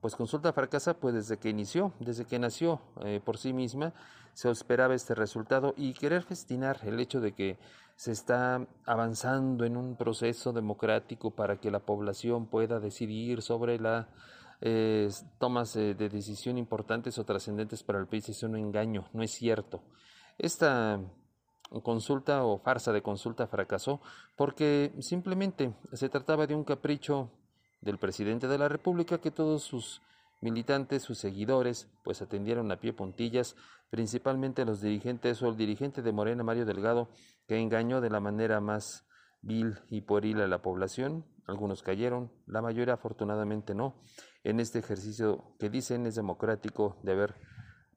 pues 0.00 0.14
consulta 0.14 0.52
fracasa 0.52 0.94
pues 0.94 1.14
desde 1.14 1.38
que 1.38 1.48
inició, 1.48 1.92
desde 2.00 2.24
que 2.24 2.38
nació 2.38 2.80
eh, 3.02 3.20
por 3.24 3.38
sí 3.38 3.52
misma, 3.52 3.92
se 4.34 4.50
esperaba 4.50 4.94
este 4.94 5.14
resultado 5.14 5.74
y 5.76 5.94
querer 5.94 6.22
festinar 6.22 6.78
el 6.84 7.00
hecho 7.00 7.20
de 7.20 7.32
que 7.32 7.58
se 8.00 8.12
está 8.12 8.66
avanzando 8.86 9.66
en 9.66 9.76
un 9.76 9.94
proceso 9.94 10.54
democrático 10.54 11.32
para 11.32 11.60
que 11.60 11.70
la 11.70 11.80
población 11.80 12.46
pueda 12.46 12.80
decidir 12.80 13.42
sobre 13.42 13.78
las 13.78 14.06
eh, 14.62 15.10
tomas 15.36 15.74
de 15.74 15.94
decisión 15.94 16.56
importantes 16.56 17.18
o 17.18 17.26
trascendentes 17.26 17.82
para 17.82 17.98
el 17.98 18.06
país 18.06 18.26
es 18.30 18.42
un 18.42 18.56
engaño, 18.56 19.04
no 19.12 19.22
es 19.22 19.32
cierto. 19.32 19.82
Esta 20.38 20.98
consulta 21.82 22.42
o 22.44 22.56
farsa 22.56 22.90
de 22.90 23.02
consulta 23.02 23.46
fracasó 23.46 24.00
porque 24.34 24.94
simplemente 25.00 25.74
se 25.92 26.08
trataba 26.08 26.46
de 26.46 26.54
un 26.54 26.64
capricho 26.64 27.28
del 27.82 27.98
presidente 27.98 28.48
de 28.48 28.56
la 28.56 28.70
República 28.70 29.18
que 29.18 29.30
todos 29.30 29.62
sus 29.62 30.00
militantes, 30.40 31.02
sus 31.02 31.18
seguidores, 31.18 31.88
pues 32.02 32.22
atendieron 32.22 32.70
a 32.72 32.80
pie 32.80 32.92
puntillas, 32.92 33.56
principalmente 33.90 34.64
los 34.64 34.80
dirigentes 34.80 35.42
o 35.42 35.48
el 35.48 35.56
dirigente 35.56 36.02
de 36.02 36.12
Morena, 36.12 36.42
Mario 36.42 36.64
Delgado, 36.64 37.08
que 37.46 37.58
engañó 37.58 38.00
de 38.00 38.10
la 38.10 38.20
manera 38.20 38.60
más 38.60 39.06
vil 39.42 39.78
y 39.88 40.02
pueril 40.02 40.40
a 40.40 40.48
la 40.48 40.62
población. 40.62 41.24
Algunos 41.46 41.82
cayeron, 41.82 42.32
la 42.46 42.62
mayoría 42.62 42.94
afortunadamente 42.94 43.74
no, 43.74 44.00
en 44.44 44.60
este 44.60 44.78
ejercicio 44.78 45.56
que 45.58 45.68
dicen 45.68 46.06
es 46.06 46.14
democrático 46.14 46.98
de 47.02 47.12
haber 47.12 47.34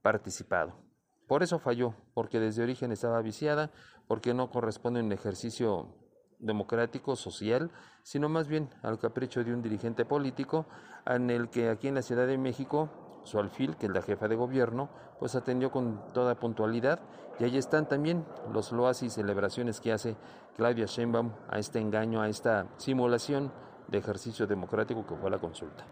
participado. 0.02 0.84
Por 1.28 1.44
eso 1.44 1.60
falló, 1.60 1.96
porque 2.14 2.40
desde 2.40 2.64
origen 2.64 2.92
estaba 2.92 3.22
viciada, 3.22 3.72
porque 4.08 4.34
no 4.34 4.50
corresponde 4.50 5.00
a 5.00 5.04
un 5.04 5.12
ejercicio 5.12 5.96
democrático, 6.44 7.16
social, 7.16 7.72
sino 8.04 8.30
más 8.30 8.48
bien 8.48 8.70
al 8.82 9.00
capricho 9.00 9.44
de 9.44 9.54
un 9.54 9.62
dirigente 9.62 10.06
político 10.06 10.66
en 11.06 11.30
el 11.30 11.50
que 11.50 11.70
aquí 11.70 11.88
en 11.88 11.96
la 11.96 12.02
Ciudad 12.02 12.28
de 12.28 12.38
México 12.38 12.90
su 13.24 13.40
alfil, 13.40 13.76
que 13.78 13.88
es 13.88 13.92
la 13.92 14.02
jefa 14.02 14.28
de 14.28 14.36
gobierno, 14.36 14.90
pues 15.20 15.36
atendió 15.36 15.72
con 15.72 16.02
toda 16.14 16.36
puntualidad 16.36 17.00
y 17.40 17.46
ahí 17.46 17.58
están 17.58 17.88
también 17.88 18.26
los 18.52 18.72
loas 18.72 19.02
y 19.04 19.10
celebraciones 19.10 19.80
que 19.80 19.94
hace 19.94 20.16
Claudia 20.56 20.86
Sheinbaum 20.86 21.32
a 21.50 21.58
este 21.58 21.80
engaño, 21.80 22.22
a 22.22 22.30
esta 22.30 22.68
simulación 22.78 23.52
de 23.88 23.98
ejercicio 23.98 24.46
democrático 24.46 25.06
que 25.06 25.16
fue 25.16 25.30
la 25.32 25.40
consulta. 25.40 25.86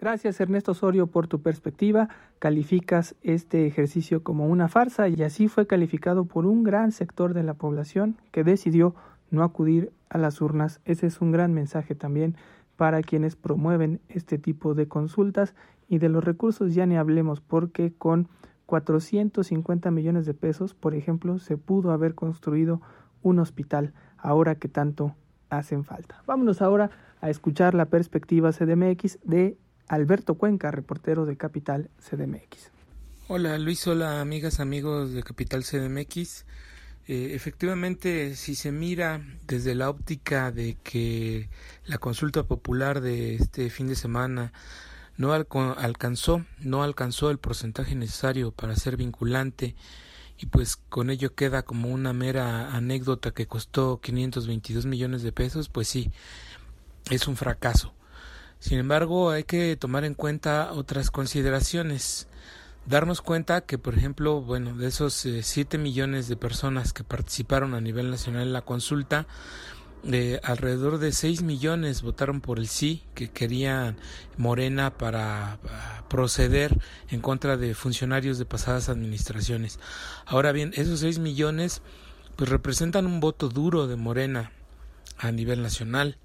Gracias 0.00 0.40
Ernesto 0.40 0.72
Osorio 0.72 1.08
por 1.08 1.26
tu 1.26 1.42
perspectiva. 1.42 2.08
Calificas 2.38 3.16
este 3.22 3.66
ejercicio 3.66 4.22
como 4.22 4.46
una 4.46 4.68
farsa 4.68 5.08
y 5.08 5.20
así 5.24 5.48
fue 5.48 5.66
calificado 5.66 6.24
por 6.24 6.46
un 6.46 6.62
gran 6.62 6.92
sector 6.92 7.34
de 7.34 7.42
la 7.42 7.54
población 7.54 8.16
que 8.30 8.44
decidió 8.44 8.94
no 9.30 9.42
acudir 9.42 9.92
a 10.08 10.18
las 10.18 10.40
urnas. 10.40 10.80
Ese 10.84 11.06
es 11.06 11.20
un 11.20 11.32
gran 11.32 11.52
mensaje 11.52 11.94
también 11.94 12.36
para 12.76 13.02
quienes 13.02 13.36
promueven 13.36 14.00
este 14.08 14.38
tipo 14.38 14.74
de 14.74 14.88
consultas 14.88 15.54
y 15.88 15.98
de 15.98 16.08
los 16.08 16.24
recursos 16.24 16.74
ya 16.74 16.86
ni 16.86 16.96
hablemos 16.96 17.40
porque 17.40 17.92
con 17.92 18.28
450 18.66 19.90
millones 19.90 20.26
de 20.26 20.34
pesos, 20.34 20.74
por 20.74 20.94
ejemplo, 20.94 21.38
se 21.38 21.56
pudo 21.56 21.90
haber 21.90 22.14
construido 22.14 22.82
un 23.22 23.38
hospital 23.38 23.94
ahora 24.18 24.56
que 24.56 24.68
tanto 24.68 25.16
hacen 25.48 25.84
falta. 25.84 26.22
Vámonos 26.26 26.60
ahora 26.60 26.90
a 27.20 27.30
escuchar 27.30 27.74
la 27.74 27.86
perspectiva 27.86 28.52
CDMX 28.52 29.18
de 29.24 29.56
Alberto 29.88 30.34
Cuenca, 30.34 30.70
reportero 30.70 31.24
de 31.24 31.36
Capital 31.36 31.90
CDMX. 31.98 32.70
Hola 33.28 33.58
Luis, 33.58 33.86
hola 33.86 34.20
amigas, 34.20 34.60
amigos 34.60 35.12
de 35.12 35.22
Capital 35.22 35.64
CDMX. 35.64 36.44
Eh, 37.08 37.34
efectivamente, 37.34 38.36
si 38.36 38.54
se 38.54 38.70
mira 38.70 39.22
desde 39.46 39.74
la 39.74 39.88
óptica 39.88 40.52
de 40.52 40.76
que 40.84 41.48
la 41.86 41.96
consulta 41.96 42.42
popular 42.42 43.00
de 43.00 43.36
este 43.36 43.70
fin 43.70 43.88
de 43.88 43.96
semana 43.96 44.52
no 45.16 45.32
alcanzó, 45.32 46.44
no 46.60 46.82
alcanzó 46.82 47.30
el 47.30 47.38
porcentaje 47.38 47.94
necesario 47.94 48.52
para 48.52 48.76
ser 48.76 48.98
vinculante 48.98 49.74
y 50.36 50.46
pues 50.46 50.76
con 50.76 51.08
ello 51.08 51.34
queda 51.34 51.62
como 51.62 51.88
una 51.88 52.12
mera 52.12 52.76
anécdota 52.76 53.30
que 53.30 53.46
costó 53.46 54.00
522 54.02 54.84
millones 54.84 55.22
de 55.22 55.32
pesos, 55.32 55.70
pues 55.70 55.88
sí, 55.88 56.12
es 57.10 57.26
un 57.26 57.36
fracaso. 57.36 57.94
Sin 58.58 58.78
embargo, 58.78 59.30
hay 59.30 59.44
que 59.44 59.76
tomar 59.76 60.04
en 60.04 60.12
cuenta 60.12 60.72
otras 60.72 61.10
consideraciones 61.10 62.28
darnos 62.88 63.20
cuenta 63.20 63.60
que, 63.60 63.78
por 63.78 63.96
ejemplo, 63.96 64.40
bueno, 64.40 64.74
de 64.74 64.88
esos 64.88 65.14
7 65.14 65.76
eh, 65.76 65.80
millones 65.80 66.26
de 66.28 66.36
personas 66.36 66.92
que 66.92 67.04
participaron 67.04 67.74
a 67.74 67.80
nivel 67.80 68.10
nacional 68.10 68.42
en 68.42 68.52
la 68.52 68.62
consulta, 68.62 69.26
eh, 70.04 70.40
alrededor 70.42 70.98
de 70.98 71.12
6 71.12 71.42
millones 71.42 72.02
votaron 72.02 72.40
por 72.40 72.58
el 72.58 72.68
sí, 72.68 73.02
que 73.14 73.30
querían 73.30 73.96
Morena 74.36 74.96
para, 74.96 75.58
proceder 76.08 76.78
en 77.10 77.20
contra 77.20 77.58
de 77.58 77.74
funcionarios 77.74 78.38
de 78.38 78.46
pasadas 78.46 78.88
administraciones. 78.88 79.78
Ahora 80.24 80.52
bien, 80.52 80.72
esos 80.74 81.00
6 81.00 81.18
millones 81.18 81.82
pues 82.36 82.48
representan 82.48 83.06
un 83.06 83.20
voto 83.20 83.48
duro 83.48 83.86
de 83.86 83.96
Morena 83.96 84.52
a 85.18 85.32
nivel 85.32 85.62
nacional, 85.62 86.16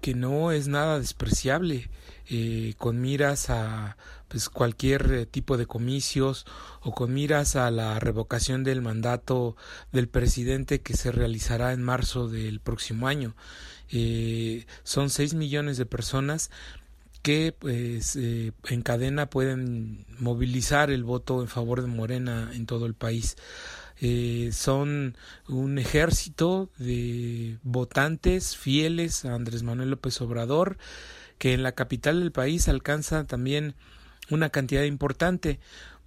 que 0.00 0.14
no 0.14 0.50
es 0.50 0.66
nada 0.66 0.98
despreciable, 0.98 1.90
eh, 2.30 2.74
con 2.78 3.00
miras 3.00 3.50
a 3.50 3.96
pues 4.28 4.48
cualquier 4.48 5.12
eh, 5.12 5.26
tipo 5.26 5.56
de 5.56 5.66
comicios 5.66 6.46
o 6.82 6.92
con 6.92 7.12
miras 7.12 7.56
a 7.56 7.70
la 7.70 7.98
revocación 7.98 8.62
del 8.62 8.82
mandato 8.82 9.56
del 9.92 10.08
presidente 10.08 10.80
que 10.80 10.96
se 10.96 11.10
realizará 11.10 11.72
en 11.72 11.82
marzo 11.82 12.28
del 12.28 12.60
próximo 12.60 13.08
año. 13.08 13.34
Eh, 13.90 14.66
son 14.84 15.10
6 15.10 15.34
millones 15.34 15.78
de 15.78 15.86
personas 15.86 16.50
que 17.22 17.54
pues 17.58 18.16
eh, 18.16 18.52
en 18.68 18.82
cadena 18.82 19.28
pueden 19.28 20.04
movilizar 20.18 20.90
el 20.90 21.04
voto 21.04 21.40
en 21.40 21.48
favor 21.48 21.82
de 21.82 21.88
Morena 21.88 22.50
en 22.54 22.66
todo 22.66 22.86
el 22.86 22.94
país. 22.94 23.36
Son 24.52 25.16
un 25.48 25.78
ejército 25.78 26.70
de 26.78 27.58
votantes 27.64 28.56
fieles 28.56 29.24
a 29.24 29.34
Andrés 29.34 29.64
Manuel 29.64 29.90
López 29.90 30.20
Obrador 30.20 30.78
que 31.38 31.52
en 31.52 31.62
la 31.64 31.72
capital 31.72 32.20
del 32.20 32.32
país 32.32 32.68
alcanza 32.68 33.24
también 33.24 33.74
una 34.30 34.50
cantidad 34.50 34.82
importante 34.82 35.58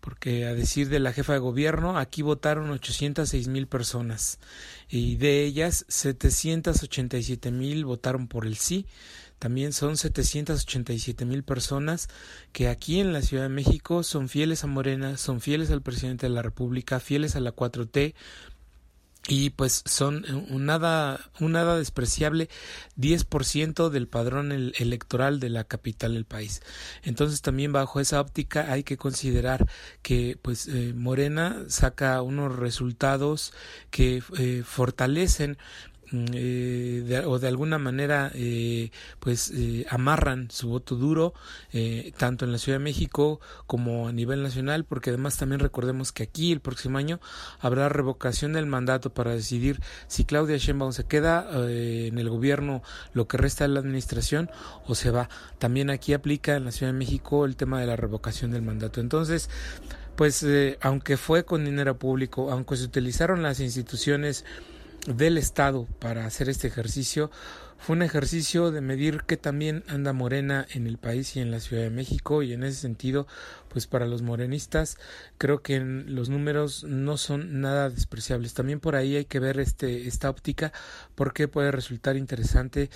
porque 0.01 0.45
a 0.45 0.53
decir 0.53 0.89
de 0.89 0.99
la 0.99 1.13
jefa 1.13 1.33
de 1.33 1.39
gobierno, 1.39 1.97
aquí 1.97 2.23
votaron 2.23 2.69
806 2.71 3.47
mil 3.47 3.67
personas 3.67 4.39
y 4.89 5.15
de 5.15 5.43
ellas 5.43 5.85
787 5.87 7.51
mil 7.51 7.85
votaron 7.85 8.27
por 8.27 8.45
el 8.45 8.57
sí. 8.57 8.87
También 9.37 9.73
son 9.73 9.97
787 9.97 11.25
mil 11.25 11.43
personas 11.43 12.09
que 12.51 12.67
aquí 12.67 12.99
en 12.99 13.11
la 13.11 13.23
Ciudad 13.23 13.43
de 13.43 13.49
México 13.49 14.03
son 14.03 14.29
fieles 14.29 14.63
a 14.63 14.67
Morena, 14.67 15.17
son 15.17 15.41
fieles 15.41 15.71
al 15.71 15.81
presidente 15.81 16.27
de 16.27 16.33
la 16.33 16.43
República, 16.43 16.99
fieles 16.99 17.35
a 17.35 17.39
la 17.39 17.55
4T, 17.55 18.13
y 19.27 19.51
pues 19.51 19.83
son 19.85 20.25
un 20.49 20.65
nada, 20.65 21.19
un 21.39 21.51
nada 21.51 21.77
despreciable 21.77 22.49
10% 22.97 23.89
del 23.89 24.07
padrón 24.07 24.51
electoral 24.51 25.39
de 25.39 25.49
la 25.49 25.63
capital 25.63 26.15
del 26.15 26.25
país. 26.25 26.61
Entonces 27.03 27.41
también 27.41 27.71
bajo 27.71 27.99
esa 27.99 28.19
óptica 28.19 28.71
hay 28.71 28.83
que 28.83 28.97
considerar 28.97 29.67
que 30.01 30.39
pues 30.41 30.67
eh, 30.67 30.93
Morena 30.95 31.63
saca 31.67 32.21
unos 32.23 32.55
resultados 32.55 33.53
que 33.91 34.23
eh, 34.37 34.63
fortalecen 34.65 35.57
Mm, 36.11 36.25
eh, 36.33 37.23
o 37.25 37.39
de 37.39 37.47
alguna 37.47 37.77
manera 37.77 38.31
eh, 38.35 38.91
pues 39.21 39.49
eh, 39.55 39.85
amarran 39.89 40.51
su 40.51 40.67
voto 40.67 40.95
duro 40.95 41.33
tanto 42.17 42.43
en 42.43 42.51
la 42.51 42.57
Ciudad 42.57 42.79
de 42.79 42.83
México 42.83 43.39
como 43.65 44.09
a 44.09 44.11
nivel 44.11 44.43
nacional 44.43 44.83
porque 44.83 45.09
además 45.11 45.37
también 45.37 45.59
recordemos 45.59 46.11
que 46.11 46.23
aquí 46.23 46.51
el 46.51 46.59
próximo 46.59 46.97
año 46.97 47.21
habrá 47.61 47.87
revocación 47.87 48.53
del 48.53 48.65
mandato 48.65 49.13
para 49.13 49.31
decidir 49.31 49.79
si 50.07 50.25
Claudia 50.25 50.57
Sheinbaum 50.57 50.91
se 50.91 51.05
queda 51.05 51.47
en 51.69 52.17
el 52.17 52.29
gobierno 52.29 52.83
lo 53.13 53.27
que 53.27 53.37
resta 53.37 53.63
de 53.63 53.69
la 53.69 53.79
administración 53.79 54.49
o 54.85 54.95
se 54.95 55.11
va. 55.11 55.29
También 55.59 55.89
aquí 55.89 56.13
aplica 56.13 56.55
en 56.55 56.65
la 56.65 56.71
Ciudad 56.71 56.91
de 56.91 56.99
México 56.99 57.45
el 57.45 57.55
tema 57.55 57.79
de 57.79 57.87
la 57.87 57.95
revocación 57.95 58.51
del 58.51 58.63
mandato. 58.63 58.99
Entonces 58.99 59.49
pues 60.17 60.45
aunque 60.81 61.15
fue 61.15 61.45
con 61.45 61.63
dinero 61.63 61.97
público 61.97 62.51
aunque 62.51 62.75
se 62.75 62.83
utilizaron 62.83 63.41
las 63.41 63.61
instituciones 63.61 64.43
del 65.08 65.38
Estado 65.38 65.88
para 66.00 66.25
hacer 66.25 66.50
este 66.50 66.67
ejercicio. 66.67 67.31
Fue 67.77 67.96
un 67.96 68.03
ejercicio 68.03 68.70
de 68.70 68.81
medir 68.81 69.24
que 69.24 69.38
también 69.38 69.84
anda 69.88 70.13
Morena 70.13 70.67
en 70.70 70.86
el 70.86 71.00
país 71.00 71.36
y 71.36 71.39
en 71.39 71.50
la 71.50 71.60
Ciudad 71.60 71.81
de 71.81 71.89
México 71.89 72.43
y 72.43 72.53
en 72.53 72.63
ese 72.63 72.79
sentido 72.79 73.25
pues 73.70 73.88
para 73.88 74.05
los 74.05 74.22
morenistas 74.22 74.98
creo 75.39 75.63
que 75.63 75.79
los 75.79 76.29
números 76.29 76.84
no 76.84 77.17
son 77.17 77.60
nada 77.62 77.89
despreciables. 77.89 78.53
También 78.53 78.79
por 78.79 78.96
ahí 78.96 79.15
hay 79.15 79.25
que 79.25 79.39
ver 79.39 79.60
este 79.60 80.08
esta 80.08 80.29
óptica 80.29 80.72
porque 81.15 81.48
puede 81.48 81.72
resultar 81.72 82.17
interesante 82.17 82.91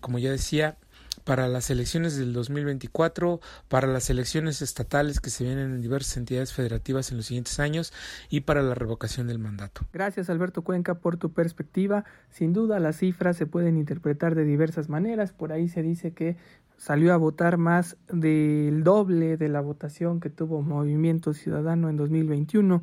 como 0.00 0.18
ya 0.18 0.30
decía 0.30 0.78
para 1.24 1.48
las 1.48 1.70
elecciones 1.70 2.16
del 2.16 2.32
2024, 2.32 3.40
para 3.68 3.86
las 3.86 4.10
elecciones 4.10 4.62
estatales 4.62 5.20
que 5.20 5.30
se 5.30 5.44
vienen 5.44 5.72
en 5.72 5.82
diversas 5.82 6.16
entidades 6.16 6.52
federativas 6.52 7.10
en 7.10 7.18
los 7.18 7.26
siguientes 7.26 7.60
años 7.60 7.92
y 8.28 8.40
para 8.40 8.62
la 8.62 8.74
revocación 8.74 9.26
del 9.26 9.38
mandato. 9.38 9.82
Gracias 9.92 10.30
Alberto 10.30 10.62
Cuenca 10.62 10.94
por 10.96 11.16
tu 11.16 11.32
perspectiva. 11.32 12.04
Sin 12.30 12.52
duda 12.52 12.80
las 12.80 12.96
cifras 12.96 13.36
se 13.36 13.46
pueden 13.46 13.76
interpretar 13.76 14.34
de 14.34 14.44
diversas 14.44 14.88
maneras. 14.88 15.32
Por 15.32 15.52
ahí 15.52 15.68
se 15.68 15.82
dice 15.82 16.12
que 16.12 16.36
salió 16.76 17.12
a 17.12 17.16
votar 17.16 17.56
más 17.56 17.96
del 18.12 18.84
doble 18.84 19.36
de 19.36 19.48
la 19.48 19.60
votación 19.60 20.20
que 20.20 20.30
tuvo 20.30 20.62
Movimiento 20.62 21.32
Ciudadano 21.32 21.88
en 21.88 21.96
2021, 21.96 22.82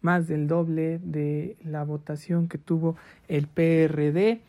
más 0.00 0.26
del 0.26 0.46
doble 0.46 0.98
de 1.02 1.56
la 1.64 1.84
votación 1.84 2.48
que 2.48 2.58
tuvo 2.58 2.96
el 3.28 3.46
PRD. 3.46 4.40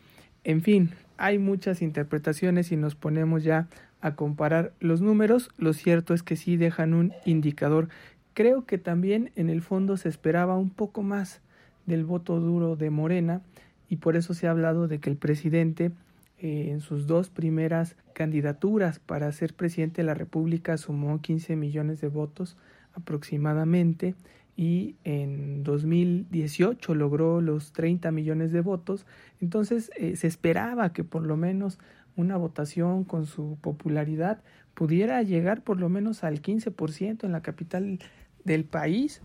En 0.44 0.62
fin, 0.62 0.90
hay 1.18 1.38
muchas 1.38 1.82
interpretaciones 1.82 2.72
y 2.72 2.76
nos 2.76 2.94
ponemos 2.94 3.44
ya 3.44 3.68
a 4.00 4.14
comparar 4.14 4.72
los 4.80 5.00
números. 5.00 5.50
Lo 5.58 5.72
cierto 5.72 6.14
es 6.14 6.22
que 6.22 6.36
sí 6.36 6.56
dejan 6.56 6.94
un 6.94 7.12
indicador. 7.24 7.88
Creo 8.34 8.64
que 8.64 8.78
también 8.78 9.32
en 9.34 9.50
el 9.50 9.60
fondo 9.60 9.96
se 9.96 10.08
esperaba 10.08 10.56
un 10.56 10.70
poco 10.70 11.02
más 11.02 11.40
del 11.86 12.04
voto 12.04 12.38
duro 12.38 12.76
de 12.76 12.90
Morena 12.90 13.42
y 13.88 13.96
por 13.96 14.16
eso 14.16 14.32
se 14.32 14.46
ha 14.46 14.52
hablado 14.52 14.86
de 14.86 15.00
que 15.00 15.10
el 15.10 15.16
presidente 15.16 15.90
eh, 16.38 16.68
en 16.70 16.80
sus 16.80 17.08
dos 17.08 17.30
primeras 17.30 17.96
candidaturas 18.12 19.00
para 19.00 19.32
ser 19.32 19.54
presidente 19.54 20.02
de 20.02 20.06
la 20.06 20.14
República 20.14 20.76
sumó 20.76 21.20
15 21.20 21.56
millones 21.56 22.00
de 22.00 22.08
votos 22.08 22.56
aproximadamente 22.94 24.14
y 24.58 24.96
en 25.04 25.62
2018 25.62 26.96
logró 26.96 27.40
los 27.40 27.72
30 27.72 28.10
millones 28.10 28.50
de 28.50 28.60
votos. 28.60 29.06
Entonces 29.40 29.92
eh, 29.96 30.16
se 30.16 30.26
esperaba 30.26 30.92
que 30.92 31.04
por 31.04 31.24
lo 31.24 31.36
menos 31.36 31.78
una 32.16 32.36
votación 32.36 33.04
con 33.04 33.26
su 33.26 33.56
popularidad 33.60 34.42
pudiera 34.74 35.22
llegar 35.22 35.62
por 35.62 35.78
lo 35.78 35.88
menos 35.88 36.24
al 36.24 36.42
15% 36.42 37.22
en 37.22 37.30
la 37.30 37.40
capital 37.40 38.00
del 38.42 38.64
país 38.64 39.22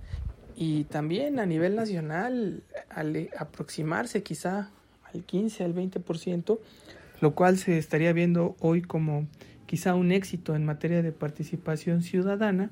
y 0.55 0.83
también 0.83 1.39
a 1.39 1.47
nivel 1.47 1.75
nacional 1.75 2.61
al 2.89 3.31
aproximarse 3.35 4.21
quizá 4.21 4.69
al 5.11 5.23
15 5.23 5.63
al 5.63 5.73
20%, 5.73 6.59
lo 7.21 7.33
cual 7.33 7.57
se 7.57 7.79
estaría 7.79 8.13
viendo 8.13 8.55
hoy 8.59 8.83
como 8.83 9.25
quizá 9.65 9.95
un 9.95 10.11
éxito 10.11 10.55
en 10.55 10.63
materia 10.63 11.01
de 11.01 11.11
participación 11.11 12.03
ciudadana 12.03 12.69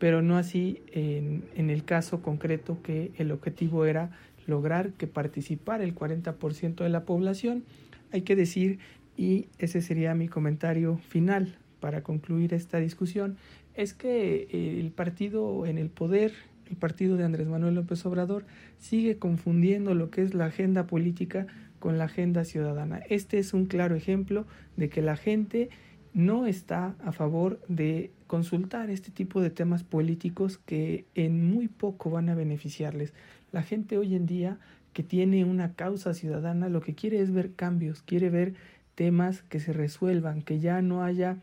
pero 0.00 0.22
no 0.22 0.38
así 0.38 0.82
en, 0.92 1.44
el 1.54 1.84
caso 1.84 2.22
concreto 2.22 2.78
que 2.82 3.12
el 3.18 3.30
objetivo 3.30 3.84
era 3.84 4.10
lograr 4.46 4.94
que 4.94 5.06
participara 5.06 5.84
el 5.84 5.94
40% 5.94 6.82
de 6.82 6.88
la 6.88 7.04
población. 7.04 7.64
Hay 8.10 8.22
que 8.22 8.34
decir, 8.34 8.78
y 9.18 9.48
ese 9.58 9.82
sería 9.82 10.14
mi 10.14 10.26
comentario 10.26 10.96
final 10.96 11.58
para 11.80 12.02
concluir 12.02 12.54
esta 12.54 12.78
discusión, 12.78 13.36
es 13.74 13.92
que 13.92 14.48
eh, 14.50 14.80
el 14.80 14.90
partido 14.90 15.66
en 15.66 15.76
el 15.76 15.90
poder, 15.90 16.32
el 16.70 16.76
partido 16.76 17.18
de 17.18 17.24
Andrés 17.24 17.46
Manuel 17.46 17.74
López 17.74 18.04
Obrador, 18.06 18.46
sigue 18.78 19.18
confundiendo 19.18 19.94
lo 19.94 20.10
que 20.10 20.22
es 20.22 20.32
la 20.32 20.46
agenda 20.46 20.86
política 20.86 21.46
con 21.78 21.98
la 21.98 22.04
agenda 22.04 22.44
ciudadana. 22.44 23.02
Este 23.10 23.38
es 23.38 23.52
un 23.52 23.66
claro 23.66 23.96
ejemplo 23.96 24.46
de 24.78 24.88
que 24.88 25.02
la 25.02 25.16
gente 25.16 25.68
no 26.14 26.46
está 26.46 26.96
a 27.04 27.12
favor 27.12 27.60
de 27.68 28.12
consultar 28.30 28.90
este 28.90 29.10
tipo 29.10 29.40
de 29.40 29.50
temas 29.50 29.82
políticos 29.82 30.60
que 30.64 31.04
en 31.16 31.50
muy 31.50 31.66
poco 31.66 32.10
van 32.10 32.28
a 32.28 32.36
beneficiarles. 32.36 33.12
La 33.50 33.64
gente 33.64 33.98
hoy 33.98 34.14
en 34.14 34.26
día 34.26 34.60
que 34.92 35.02
tiene 35.02 35.44
una 35.44 35.74
causa 35.74 36.14
ciudadana 36.14 36.68
lo 36.68 36.80
que 36.80 36.94
quiere 36.94 37.20
es 37.20 37.32
ver 37.32 37.54
cambios, 37.54 38.02
quiere 38.02 38.30
ver 38.30 38.54
temas 38.94 39.42
que 39.42 39.58
se 39.58 39.72
resuelvan, 39.72 40.42
que 40.42 40.60
ya 40.60 40.80
no 40.80 41.02
haya 41.02 41.38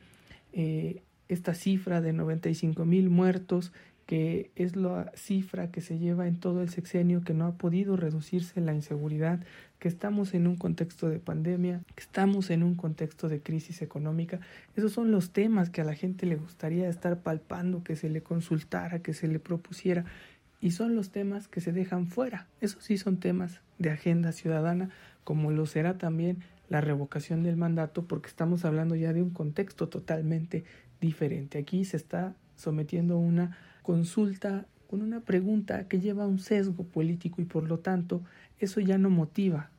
eh, 0.54 1.02
esta 1.28 1.56
cifra 1.56 2.00
de 2.00 2.14
95 2.14 2.86
mil 2.86 3.10
muertos, 3.10 3.74
que 4.06 4.50
es 4.56 4.78
la 4.78 5.12
cifra 5.14 5.72
que 5.72 5.82
se 5.82 6.00
lleva 6.00 6.26
en 6.26 6.40
todo 6.40 6.62
el 6.62 6.70
sexenio, 6.70 7.22
que 7.22 7.34
no 7.34 7.48
ha 7.48 7.58
podido 7.58 7.98
reducirse 7.98 8.62
la 8.62 8.74
inseguridad, 8.74 9.42
que 9.80 9.88
estamos 9.88 10.34
en 10.34 10.48
un 10.48 10.56
contexto 10.56 11.10
de 11.10 11.20
pandemia, 11.20 11.82
que 11.96 12.02
estamos 12.02 12.50
en 12.50 12.64
un 12.64 12.76
contexto 12.76 13.30
de 13.30 13.42
crisis 13.42 13.82
económica. 13.82 14.40
Esos 14.76 14.92
son 14.92 15.12
los 15.12 15.32
temas 15.32 15.70
que 15.70 15.82
a 15.82 15.84
la 15.84 15.94
gente 15.94 16.26
le 16.26 16.36
gustaría 16.36 16.90
estar 16.90 17.22
palpando, 17.22 17.84
que 17.84 17.96
se 17.96 18.10
le 18.10 18.22
consultara, 18.22 19.00
que 19.00 19.14
se 19.14 19.28
le 19.28 19.40
propusiera. 19.40 20.06
Y 20.60 20.72
son 20.72 20.96
los 20.96 21.12
temas 21.12 21.48
que 21.48 21.62
se 21.62 21.72
dejan 21.72 22.08
fuera. 22.08 22.48
Esos 22.62 22.84
sí 22.84 22.98
son 22.98 23.18
temas 23.18 23.62
de 23.78 23.92
agenda 23.92 24.32
ciudadana, 24.32 24.90
como 25.24 25.52
lo 25.52 25.66
será 25.68 25.98
también 25.98 26.40
la 26.70 26.82
revocación 26.82 27.44
del 27.44 27.58
mandato, 27.58 28.08
porque 28.08 28.28
estamos 28.28 28.66
hablando 28.66 28.96
ya 28.96 29.14
de 29.14 29.22
un 29.22 29.30
contexto 29.30 29.88
totalmente 29.88 30.64
diferente. 31.00 31.60
Aquí 31.60 31.86
se 31.86 31.98
está 31.98 32.36
sometiendo 32.56 33.20
una 33.20 33.56
consulta 33.84 34.66
con 34.88 35.02
una 35.02 35.20
pregunta 35.20 35.88
que 35.88 36.00
lleva 36.00 36.28
un 36.28 36.40
sesgo 36.40 36.84
político 36.84 37.42
y 37.42 37.46
por 37.46 37.64
lo 37.68 37.80
tanto 37.80 38.24
eso 38.60 38.80
ya 38.80 38.98
no 38.98 39.10
motiva 39.10 39.70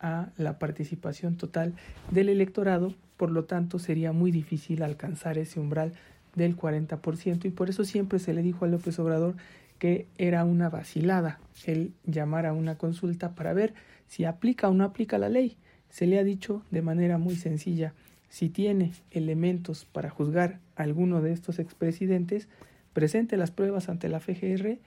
a 0.00 0.30
la 0.36 0.58
participación 0.58 1.36
total 1.36 1.74
del 2.10 2.28
electorado, 2.28 2.94
por 3.16 3.30
lo 3.30 3.44
tanto 3.44 3.78
sería 3.78 4.12
muy 4.12 4.30
difícil 4.30 4.82
alcanzar 4.82 5.38
ese 5.38 5.60
umbral 5.60 5.92
del 6.34 6.56
40% 6.56 7.44
y 7.44 7.50
por 7.50 7.68
eso 7.68 7.84
siempre 7.84 8.18
se 8.18 8.32
le 8.32 8.42
dijo 8.42 8.64
a 8.64 8.68
López 8.68 8.98
Obrador 8.98 9.34
que 9.78 10.06
era 10.18 10.44
una 10.44 10.68
vacilada 10.68 11.40
el 11.64 11.92
llamar 12.04 12.46
a 12.46 12.52
una 12.52 12.76
consulta 12.76 13.34
para 13.34 13.52
ver 13.52 13.74
si 14.08 14.24
aplica 14.24 14.68
o 14.68 14.74
no 14.74 14.84
aplica 14.84 15.18
la 15.18 15.28
ley. 15.28 15.56
Se 15.88 16.06
le 16.06 16.18
ha 16.18 16.24
dicho 16.24 16.62
de 16.70 16.82
manera 16.82 17.18
muy 17.18 17.36
sencilla, 17.36 17.94
si 18.28 18.48
tiene 18.48 18.92
elementos 19.10 19.86
para 19.86 20.10
juzgar 20.10 20.60
a 20.76 20.82
alguno 20.82 21.20
de 21.20 21.32
estos 21.32 21.58
expresidentes, 21.58 22.48
presente 22.92 23.36
las 23.36 23.50
pruebas 23.50 23.88
ante 23.88 24.08
la 24.08 24.20
FGR 24.20 24.78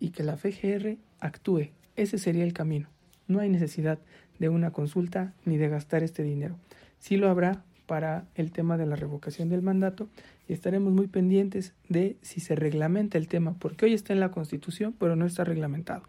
y 0.00 0.10
que 0.10 0.22
la 0.24 0.36
FGR 0.36 0.96
actúe. 1.20 1.70
Ese 1.98 2.16
sería 2.16 2.44
el 2.44 2.52
camino. 2.52 2.86
No 3.26 3.40
hay 3.40 3.48
necesidad 3.48 3.98
de 4.38 4.48
una 4.48 4.70
consulta 4.70 5.34
ni 5.44 5.56
de 5.56 5.68
gastar 5.68 6.04
este 6.04 6.22
dinero. 6.22 6.56
Sí 7.00 7.16
lo 7.16 7.28
habrá 7.28 7.64
para 7.86 8.24
el 8.36 8.52
tema 8.52 8.78
de 8.78 8.86
la 8.86 8.94
revocación 8.94 9.48
del 9.48 9.62
mandato 9.62 10.08
y 10.48 10.52
estaremos 10.52 10.92
muy 10.92 11.08
pendientes 11.08 11.72
de 11.88 12.16
si 12.22 12.38
se 12.38 12.54
reglamenta 12.54 13.18
el 13.18 13.26
tema, 13.26 13.56
porque 13.58 13.86
hoy 13.86 13.94
está 13.94 14.12
en 14.12 14.20
la 14.20 14.30
Constitución, 14.30 14.94
pero 14.96 15.16
no 15.16 15.26
está 15.26 15.42
reglamentado. 15.42 16.04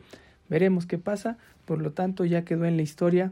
Veremos 0.48 0.86
qué 0.86 1.00
pasa, 1.00 1.40
por 1.66 1.82
lo 1.82 1.92
tanto 1.92 2.24
ya 2.24 2.46
quedó 2.46 2.66
en 2.66 2.78
la 2.78 2.84
historia 2.84 3.32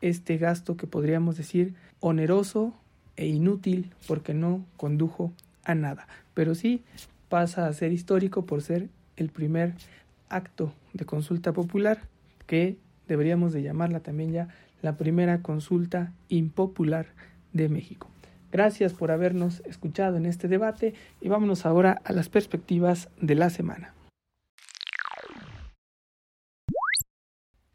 este 0.00 0.36
gasto 0.36 0.76
que 0.76 0.86
podríamos 0.86 1.36
decir 1.36 1.74
oneroso 1.98 2.72
e 3.16 3.26
inútil 3.26 3.90
porque 4.06 4.32
no 4.32 4.64
condujo 4.76 5.32
a 5.64 5.74
nada, 5.74 6.06
pero 6.34 6.54
sí 6.54 6.84
pasa 7.28 7.66
a 7.66 7.72
ser 7.72 7.92
histórico 7.92 8.46
por 8.46 8.62
ser 8.62 8.90
el 9.16 9.30
primer 9.30 9.74
acto 10.28 10.72
de 10.92 11.04
consulta 11.04 11.52
popular 11.52 12.00
que 12.46 12.78
deberíamos 13.08 13.52
de 13.52 13.62
llamarla 13.62 14.00
también 14.00 14.32
ya 14.32 14.48
la 14.82 14.96
primera 14.96 15.42
consulta 15.42 16.12
impopular 16.28 17.06
de 17.52 17.68
México. 17.68 18.08
Gracias 18.52 18.92
por 18.92 19.10
habernos 19.10 19.60
escuchado 19.66 20.16
en 20.16 20.26
este 20.26 20.48
debate 20.48 20.94
y 21.20 21.28
vámonos 21.28 21.66
ahora 21.66 22.00
a 22.04 22.12
las 22.12 22.28
perspectivas 22.28 23.08
de 23.20 23.34
la 23.34 23.50
semana. 23.50 23.92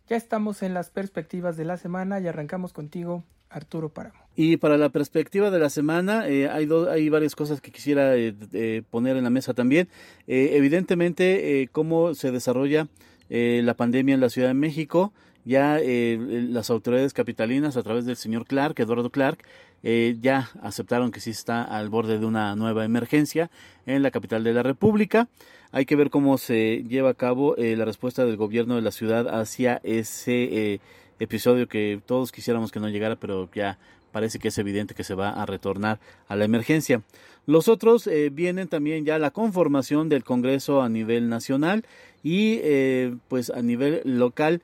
Ya 0.07 0.17
estamos 0.17 0.61
en 0.63 0.73
las 0.73 0.89
perspectivas 0.89 1.55
de 1.55 1.65
la 1.65 1.77
semana 1.77 2.19
y 2.19 2.27
arrancamos 2.27 2.73
contigo, 2.73 3.23
Arturo 3.49 3.89
Páramo. 3.89 4.20
Y 4.35 4.57
para 4.57 4.77
la 4.77 4.89
perspectiva 4.89 5.51
de 5.51 5.59
la 5.59 5.69
semana, 5.69 6.27
eh, 6.27 6.49
hay, 6.49 6.69
hay 6.89 7.09
varias 7.09 7.35
cosas 7.35 7.59
que 7.59 7.71
quisiera 7.71 8.15
eh, 8.15 8.83
poner 8.89 9.17
en 9.17 9.23
la 9.23 9.29
mesa 9.29 9.53
también. 9.53 9.87
Eh, 10.27 10.51
evidentemente, 10.53 11.69
cómo 11.71 12.13
se 12.15 12.31
desarrolla 12.31 12.87
la 13.29 13.73
pandemia 13.75 14.15
en 14.15 14.21
la 14.21 14.29
Ciudad 14.29 14.49
de 14.49 14.53
México. 14.53 15.13
Ya 15.43 15.79
las 15.83 16.69
autoridades 16.69 17.13
capitalinas, 17.13 17.75
a 17.75 17.83
través 17.83 18.05
del 18.05 18.15
señor 18.15 18.45
Clark, 18.45 18.79
Eduardo 18.79 19.09
Clark, 19.09 19.43
ya 19.83 20.49
aceptaron 20.61 21.11
que 21.11 21.19
sí 21.19 21.31
está 21.31 21.63
al 21.63 21.89
borde 21.89 22.19
de 22.19 22.25
una 22.25 22.55
nueva 22.55 22.85
emergencia 22.85 23.49
en 23.85 24.03
la 24.03 24.11
capital 24.11 24.43
de 24.43 24.53
la 24.53 24.63
República. 24.63 25.27
Hay 25.73 25.85
que 25.85 25.95
ver 25.95 26.09
cómo 26.09 26.37
se 26.37 26.83
lleva 26.87 27.11
a 27.11 27.13
cabo 27.13 27.55
eh, 27.55 27.75
la 27.77 27.85
respuesta 27.85 28.25
del 28.25 28.35
gobierno 28.35 28.75
de 28.75 28.81
la 28.81 28.91
ciudad 28.91 29.27
hacia 29.39 29.79
ese 29.83 30.73
eh, 30.73 30.79
episodio 31.21 31.67
que 31.67 32.01
todos 32.05 32.31
quisiéramos 32.31 32.71
que 32.71 32.79
no 32.79 32.89
llegara, 32.89 33.15
pero 33.15 33.49
ya 33.53 33.77
parece 34.11 34.39
que 34.39 34.49
es 34.49 34.57
evidente 34.57 34.93
que 34.93 35.03
se 35.03 35.15
va 35.15 35.29
a 35.29 35.45
retornar 35.45 35.99
a 36.27 36.35
la 36.35 36.45
emergencia. 36.45 37.01
Los 37.45 37.67
otros 37.67 38.07
eh, 38.07 38.29
vienen 38.31 38.67
también 38.67 39.05
ya 39.05 39.17
la 39.17 39.31
conformación 39.31 40.09
del 40.09 40.23
Congreso 40.23 40.81
a 40.81 40.89
nivel 40.89 41.29
nacional 41.29 41.85
y 42.23 42.59
pues 43.29 43.49
a 43.49 43.63
nivel 43.63 44.01
local 44.03 44.61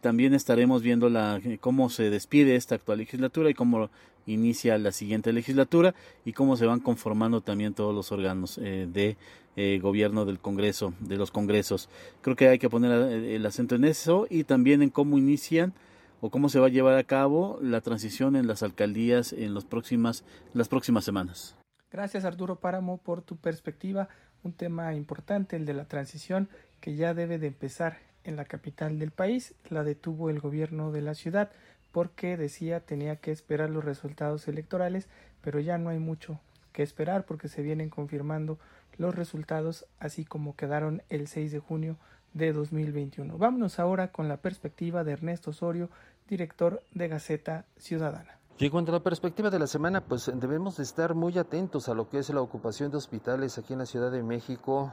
también 0.00 0.32
estaremos 0.32 0.80
viendo 0.80 1.08
la, 1.08 1.40
cómo 1.58 1.90
se 1.90 2.08
despide 2.08 2.54
esta 2.54 2.76
actual 2.76 2.98
legislatura 2.98 3.50
y 3.50 3.54
cómo 3.54 3.90
inicia 4.26 4.78
la 4.78 4.92
siguiente 4.92 5.32
legislatura 5.32 5.94
y 6.24 6.32
cómo 6.32 6.56
se 6.56 6.66
van 6.66 6.80
conformando 6.80 7.40
también 7.40 7.74
todos 7.74 7.94
los 7.94 8.12
órganos 8.12 8.58
eh, 8.58 8.86
de 8.92 9.16
eh, 9.56 9.78
gobierno 9.80 10.24
del 10.24 10.38
Congreso, 10.38 10.94
de 11.00 11.16
los 11.16 11.30
Congresos. 11.30 11.88
Creo 12.22 12.36
que 12.36 12.48
hay 12.48 12.58
que 12.58 12.70
poner 12.70 12.90
eh, 12.90 13.36
el 13.36 13.46
acento 13.46 13.74
en 13.74 13.84
eso 13.84 14.26
y 14.28 14.44
también 14.44 14.82
en 14.82 14.90
cómo 14.90 15.18
inician 15.18 15.72
o 16.20 16.30
cómo 16.30 16.48
se 16.48 16.58
va 16.58 16.66
a 16.66 16.70
llevar 16.70 16.96
a 16.96 17.04
cabo 17.04 17.58
la 17.60 17.80
transición 17.80 18.34
en 18.34 18.46
las 18.46 18.62
alcaldías 18.62 19.32
en 19.32 19.54
los 19.54 19.64
próximas, 19.64 20.24
las 20.54 20.68
próximas 20.68 21.04
semanas. 21.04 21.56
Gracias 21.90 22.24
Arturo 22.24 22.56
Páramo 22.56 22.98
por 22.98 23.22
tu 23.22 23.36
perspectiva, 23.36 24.08
un 24.42 24.52
tema 24.52 24.94
importante, 24.94 25.56
el 25.56 25.66
de 25.66 25.74
la 25.74 25.84
transición 25.84 26.48
que 26.80 26.96
ya 26.96 27.14
debe 27.14 27.38
de 27.38 27.46
empezar 27.46 27.98
en 28.24 28.36
la 28.36 28.46
capital 28.46 28.98
del 28.98 29.10
país, 29.10 29.54
la 29.68 29.84
detuvo 29.84 30.30
el 30.30 30.40
gobierno 30.40 30.90
de 30.92 31.02
la 31.02 31.14
ciudad 31.14 31.50
porque 31.92 32.36
decía 32.36 32.80
tenía 32.80 33.16
que 33.16 33.30
esperar 33.30 33.70
los 33.70 33.84
resultados 33.84 34.48
electorales, 34.48 35.08
pero 35.42 35.60
ya 35.60 35.78
no 35.78 35.90
hay 35.90 36.00
mucho 36.00 36.40
que 36.72 36.82
esperar 36.82 37.24
porque 37.24 37.48
se 37.48 37.62
vienen 37.62 37.88
confirmando 37.88 38.58
los 38.98 39.14
resultados 39.14 39.86
así 39.98 40.24
como 40.24 40.56
quedaron 40.56 41.02
el 41.08 41.28
6 41.28 41.52
de 41.52 41.58
junio 41.58 41.96
de 42.32 42.52
2021. 42.52 43.38
Vámonos 43.38 43.78
ahora 43.78 44.12
con 44.12 44.28
la 44.28 44.38
perspectiva 44.38 45.04
de 45.04 45.12
Ernesto 45.12 45.50
Osorio, 45.50 45.88
director 46.28 46.82
de 46.92 47.08
Gaceta 47.08 47.64
Ciudadana. 47.76 48.38
Y 48.58 48.66
en 48.66 48.70
cuanto 48.70 48.92
a 48.92 48.94
la 48.94 49.02
perspectiva 49.02 49.50
de 49.50 49.58
la 49.58 49.66
semana, 49.66 50.00
pues 50.00 50.30
debemos 50.34 50.76
de 50.76 50.84
estar 50.84 51.14
muy 51.14 51.38
atentos 51.38 51.88
a 51.88 51.94
lo 51.94 52.08
que 52.08 52.18
es 52.18 52.30
la 52.30 52.40
ocupación 52.40 52.90
de 52.90 52.98
hospitales 52.98 53.58
aquí 53.58 53.72
en 53.72 53.80
la 53.80 53.86
Ciudad 53.86 54.12
de 54.12 54.22
México 54.22 54.92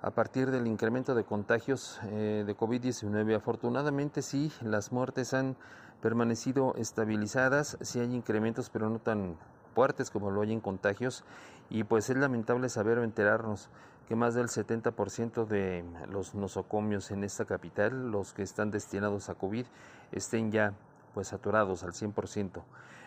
a 0.00 0.10
partir 0.10 0.50
del 0.50 0.66
incremento 0.66 1.14
de 1.14 1.24
contagios 1.24 1.98
eh, 2.04 2.44
de 2.46 2.56
COVID-19. 2.56 3.36
Afortunadamente 3.36 4.22
sí, 4.22 4.52
las 4.62 4.92
muertes 4.92 5.34
han 5.34 5.56
permanecido 6.00 6.74
estabilizadas, 6.76 7.78
sí 7.80 8.00
hay 8.00 8.14
incrementos 8.14 8.68
pero 8.68 8.90
no 8.90 8.98
tan 8.98 9.36
fuertes 9.74 10.10
como 10.10 10.30
lo 10.30 10.42
hay 10.42 10.52
en 10.52 10.60
contagios 10.60 11.24
y 11.68 11.84
pues 11.84 12.08
es 12.08 12.16
lamentable 12.16 12.68
saber 12.68 12.98
o 12.98 13.04
enterarnos 13.04 13.68
que 14.08 14.16
más 14.16 14.34
del 14.34 14.48
70% 14.48 15.46
de 15.46 15.84
los 16.10 16.34
nosocomios 16.34 17.10
en 17.10 17.24
esta 17.24 17.44
capital, 17.44 18.10
los 18.10 18.32
que 18.32 18.42
están 18.42 18.70
destinados 18.70 19.28
a 19.30 19.34
COVID, 19.34 19.66
estén 20.12 20.52
ya 20.52 20.74
pues 21.14 21.28
saturados 21.28 21.84
al 21.84 21.92
100%. 21.92 22.62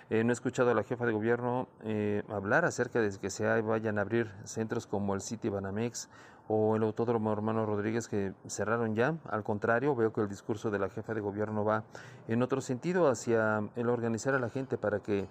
Eh, 0.10 0.24
no 0.24 0.32
he 0.32 0.34
escuchado 0.34 0.72
a 0.72 0.74
la 0.74 0.84
jefa 0.84 1.06
de 1.06 1.12
gobierno 1.12 1.68
eh, 1.84 2.24
hablar 2.30 2.64
acerca 2.64 3.02
de 3.02 3.12
que 3.20 3.30
se 3.30 3.46
vayan 3.62 3.98
a 3.98 4.02
abrir 4.02 4.32
centros 4.46 4.88
como 4.88 5.14
el 5.14 5.22
City 5.22 5.50
Banamex 5.50 6.10
o 6.48 6.78
el 6.78 6.84
Autódromo 6.84 7.34
Hermano 7.34 7.66
Rodríguez 7.66 8.08
que 8.08 8.34
cerraron 8.48 8.96
ya. 8.96 9.16
Al 9.30 9.44
contrario, 9.44 9.96
veo 9.96 10.14
que 10.14 10.22
el 10.22 10.30
discurso 10.30 10.72
de 10.72 10.80
la 10.80 10.90
jefa 10.90 11.14
de 11.14 11.20
gobierno 11.20 11.66
va 11.66 11.84
en 12.30 12.42
otro 12.42 12.62
sentido 12.62 13.10
hacia 13.10 13.68
el 13.76 13.90
organizar 13.90 14.34
a 14.34 14.40
la 14.40 14.50
gente 14.50 14.78
para 14.78 15.00
que 15.00 15.28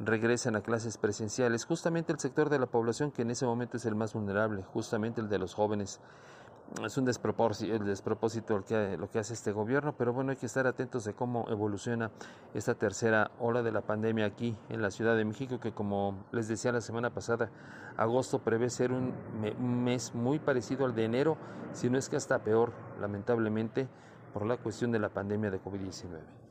regresen 0.00 0.56
a 0.56 0.62
clases 0.62 0.96
presenciales. 0.98 1.64
Justamente 1.64 2.12
el 2.12 2.18
sector 2.18 2.48
de 2.48 2.58
la 2.58 2.66
población 2.66 3.12
que 3.12 3.22
en 3.22 3.30
ese 3.30 3.46
momento 3.46 3.76
es 3.76 3.84
el 3.84 3.94
más 3.94 4.14
vulnerable, 4.14 4.62
justamente 4.62 5.20
el 5.20 5.28
de 5.28 5.38
los 5.38 5.54
jóvenes 5.54 6.00
es 6.84 6.96
un 6.96 7.04
despropósito, 7.04 7.74
el 7.74 7.84
despropósito 7.84 8.56
lo 8.56 8.64
que, 8.64 8.96
lo 8.96 9.10
que 9.10 9.18
hace 9.18 9.34
este 9.34 9.50
gobierno, 9.52 9.94
pero 9.96 10.12
bueno, 10.12 10.30
hay 10.30 10.36
que 10.36 10.46
estar 10.46 10.66
atentos 10.66 11.04
de 11.04 11.14
cómo 11.14 11.46
evoluciona 11.48 12.10
esta 12.54 12.74
tercera 12.74 13.32
ola 13.40 13.62
de 13.62 13.72
la 13.72 13.80
pandemia 13.80 14.26
aquí 14.26 14.56
en 14.68 14.80
la 14.80 14.90
Ciudad 14.90 15.16
de 15.16 15.24
México, 15.24 15.58
que 15.58 15.72
como 15.72 16.24
les 16.30 16.48
decía 16.48 16.70
la 16.70 16.80
semana 16.80 17.10
pasada, 17.10 17.50
agosto 17.96 18.38
prevé 18.38 18.70
ser 18.70 18.92
un, 18.92 19.12
un 19.58 19.84
mes 19.84 20.14
muy 20.14 20.38
parecido 20.38 20.84
al 20.84 20.94
de 20.94 21.04
enero, 21.04 21.36
si 21.72 21.90
no 21.90 21.98
es 21.98 22.08
que 22.08 22.16
hasta 22.16 22.38
peor, 22.38 22.72
lamentablemente, 23.00 23.88
por 24.32 24.46
la 24.46 24.56
cuestión 24.56 24.92
de 24.92 25.00
la 25.00 25.08
pandemia 25.08 25.50
de 25.50 25.60
COVID-19. 25.60 26.49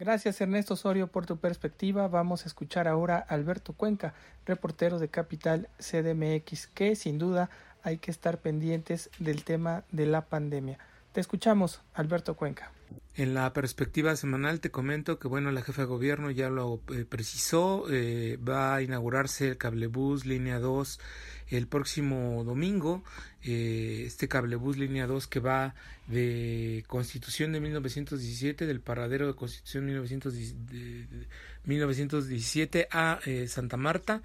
Gracias 0.00 0.40
Ernesto 0.40 0.72
Osorio 0.72 1.08
por 1.08 1.26
tu 1.26 1.36
perspectiva. 1.36 2.08
Vamos 2.08 2.44
a 2.44 2.48
escuchar 2.48 2.88
ahora 2.88 3.18
a 3.28 3.34
Alberto 3.34 3.74
Cuenca, 3.74 4.14
reportero 4.46 4.98
de 4.98 5.08
Capital 5.08 5.68
CDMX, 5.78 6.68
que 6.68 6.96
sin 6.96 7.18
duda 7.18 7.50
hay 7.82 7.98
que 7.98 8.10
estar 8.10 8.38
pendientes 8.38 9.10
del 9.18 9.44
tema 9.44 9.84
de 9.92 10.06
la 10.06 10.22
pandemia. 10.22 10.78
Te 11.12 11.20
escuchamos, 11.20 11.80
Alberto 11.92 12.34
Cuenca. 12.34 12.70
En 13.16 13.34
la 13.34 13.52
perspectiva 13.52 14.14
semanal 14.14 14.60
te 14.60 14.70
comento 14.70 15.18
que 15.18 15.26
bueno 15.26 15.50
la 15.50 15.62
jefa 15.62 15.82
de 15.82 15.88
gobierno 15.88 16.30
ya 16.30 16.48
lo 16.48 16.80
eh, 16.94 17.04
precisó, 17.04 17.84
eh, 17.90 18.38
va 18.38 18.76
a 18.76 18.82
inaugurarse 18.82 19.48
el 19.48 19.56
cablebús 19.58 20.24
línea 20.24 20.60
2 20.60 21.00
el 21.48 21.66
próximo 21.66 22.44
domingo, 22.44 23.02
eh, 23.42 24.04
este 24.06 24.28
cablebús 24.28 24.78
línea 24.78 25.08
2 25.08 25.26
que 25.26 25.40
va 25.40 25.74
de 26.06 26.84
Constitución 26.86 27.50
de 27.50 27.60
1917, 27.60 28.66
del 28.66 28.80
paradero 28.80 29.26
de 29.26 29.34
Constitución 29.34 29.86
de 29.88 31.26
1917 31.64 32.88
a 32.92 33.18
Santa 33.48 33.76
Marta, 33.76 34.22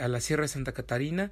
a 0.00 0.08
la 0.08 0.20
Sierra 0.20 0.42
de 0.42 0.48
Santa 0.48 0.72
Catarina, 0.72 1.30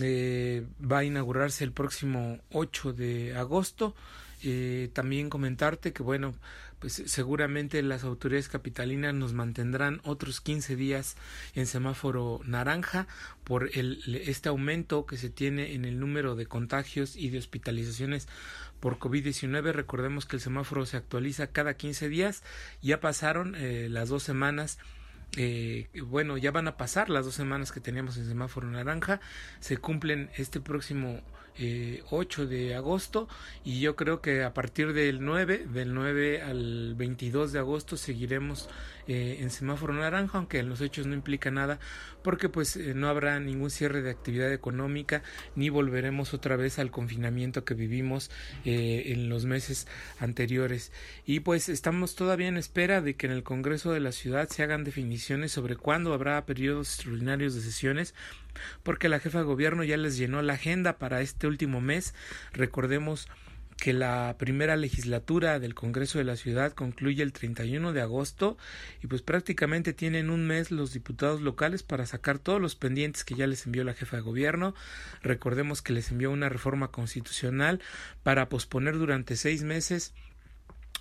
eh, 0.00 0.66
va 0.80 0.98
a 0.98 1.04
inaugurarse 1.04 1.64
el 1.64 1.72
próximo 1.72 2.38
8 2.50 2.92
de 2.92 3.36
agosto. 3.36 3.94
Eh, 4.42 4.90
también 4.92 5.30
comentarte 5.30 5.92
que, 5.92 6.02
bueno, 6.02 6.34
pues 6.78 7.02
seguramente 7.06 7.82
las 7.82 8.04
autoridades 8.04 8.48
capitalinas 8.48 9.12
nos 9.12 9.32
mantendrán 9.32 10.00
otros 10.04 10.40
15 10.40 10.76
días 10.76 11.16
en 11.54 11.66
semáforo 11.66 12.40
naranja 12.44 13.08
por 13.42 13.68
el, 13.76 14.00
este 14.26 14.48
aumento 14.48 15.04
que 15.04 15.16
se 15.16 15.28
tiene 15.28 15.74
en 15.74 15.84
el 15.84 15.98
número 15.98 16.36
de 16.36 16.46
contagios 16.46 17.16
y 17.16 17.30
de 17.30 17.38
hospitalizaciones 17.38 18.28
por 18.78 18.98
COVID-19. 18.98 19.72
Recordemos 19.72 20.24
que 20.24 20.36
el 20.36 20.42
semáforo 20.42 20.86
se 20.86 20.96
actualiza 20.96 21.48
cada 21.48 21.74
15 21.74 22.08
días. 22.08 22.44
Ya 22.80 23.00
pasaron 23.00 23.56
eh, 23.56 23.88
las 23.90 24.08
dos 24.08 24.22
semanas 24.22 24.78
eh, 25.36 25.88
bueno, 26.06 26.36
ya 26.36 26.50
van 26.50 26.68
a 26.68 26.76
pasar 26.76 27.10
las 27.10 27.24
dos 27.24 27.34
semanas 27.34 27.72
que 27.72 27.80
teníamos 27.80 28.16
en 28.16 28.26
semáforo 28.26 28.68
naranja, 28.68 29.20
se 29.60 29.76
cumplen 29.76 30.30
este 30.36 30.60
próximo 30.60 31.20
eh, 31.60 32.04
8 32.10 32.46
de 32.46 32.76
agosto 32.76 33.28
y 33.64 33.80
yo 33.80 33.96
creo 33.96 34.20
que 34.20 34.44
a 34.44 34.54
partir 34.54 34.92
del 34.92 35.24
9, 35.24 35.66
del 35.68 35.92
9 35.92 36.42
al 36.42 36.94
22 36.94 37.52
de 37.52 37.58
agosto 37.58 37.96
seguiremos 37.96 38.68
eh, 39.08 39.38
en 39.40 39.50
semáforo 39.50 39.94
naranja, 39.94 40.38
aunque 40.38 40.58
en 40.58 40.68
los 40.68 40.80
hechos 40.80 41.06
no 41.06 41.14
implica 41.14 41.50
nada, 41.50 41.80
porque 42.22 42.48
pues 42.48 42.76
eh, 42.76 42.92
no 42.94 43.08
habrá 43.08 43.40
ningún 43.40 43.70
cierre 43.70 44.02
de 44.02 44.10
actividad 44.10 44.52
económica 44.52 45.22
ni 45.56 45.70
volveremos 45.70 46.34
otra 46.34 46.56
vez 46.56 46.78
al 46.78 46.90
confinamiento 46.90 47.64
que 47.64 47.74
vivimos 47.74 48.30
eh, 48.64 49.04
en 49.06 49.28
los 49.28 49.46
meses 49.46 49.86
anteriores. 50.20 50.92
Y 51.24 51.40
pues 51.40 51.68
estamos 51.68 52.14
todavía 52.14 52.48
en 52.48 52.58
espera 52.58 53.00
de 53.00 53.16
que 53.16 53.26
en 53.26 53.32
el 53.32 53.42
Congreso 53.42 53.92
de 53.92 54.00
la 54.00 54.12
ciudad 54.12 54.48
se 54.48 54.62
hagan 54.62 54.84
definiciones 54.84 55.52
sobre 55.52 55.76
cuándo 55.76 56.12
habrá 56.12 56.44
periodos 56.44 56.94
extraordinarios 56.94 57.54
de 57.54 57.62
sesiones 57.62 58.14
porque 58.82 59.08
la 59.08 59.20
jefa 59.20 59.38
de 59.38 59.44
gobierno 59.44 59.84
ya 59.84 59.96
les 59.96 60.16
llenó 60.16 60.42
la 60.42 60.54
agenda 60.54 60.98
para 60.98 61.20
este 61.20 61.46
último 61.46 61.80
mes. 61.80 62.14
Recordemos 62.52 63.28
que 63.78 63.92
la 63.92 64.34
primera 64.38 64.76
legislatura 64.76 65.60
del 65.60 65.74
Congreso 65.74 66.18
de 66.18 66.24
la 66.24 66.36
Ciudad 66.36 66.72
concluye 66.72 67.22
el 67.22 67.32
31 67.32 67.92
de 67.92 68.00
agosto 68.00 68.58
y 69.02 69.06
pues 69.06 69.22
prácticamente 69.22 69.92
tienen 69.92 70.30
un 70.30 70.46
mes 70.46 70.72
los 70.72 70.92
diputados 70.92 71.40
locales 71.40 71.84
para 71.84 72.04
sacar 72.04 72.40
todos 72.40 72.60
los 72.60 72.74
pendientes 72.74 73.24
que 73.24 73.36
ya 73.36 73.46
les 73.46 73.66
envió 73.66 73.84
la 73.84 73.94
jefa 73.94 74.16
de 74.16 74.22
gobierno. 74.22 74.74
Recordemos 75.22 75.80
que 75.80 75.92
les 75.92 76.10
envió 76.10 76.32
una 76.32 76.48
reforma 76.48 76.88
constitucional 76.88 77.80
para 78.24 78.48
posponer 78.48 78.98
durante 78.98 79.36
seis 79.36 79.62
meses 79.62 80.12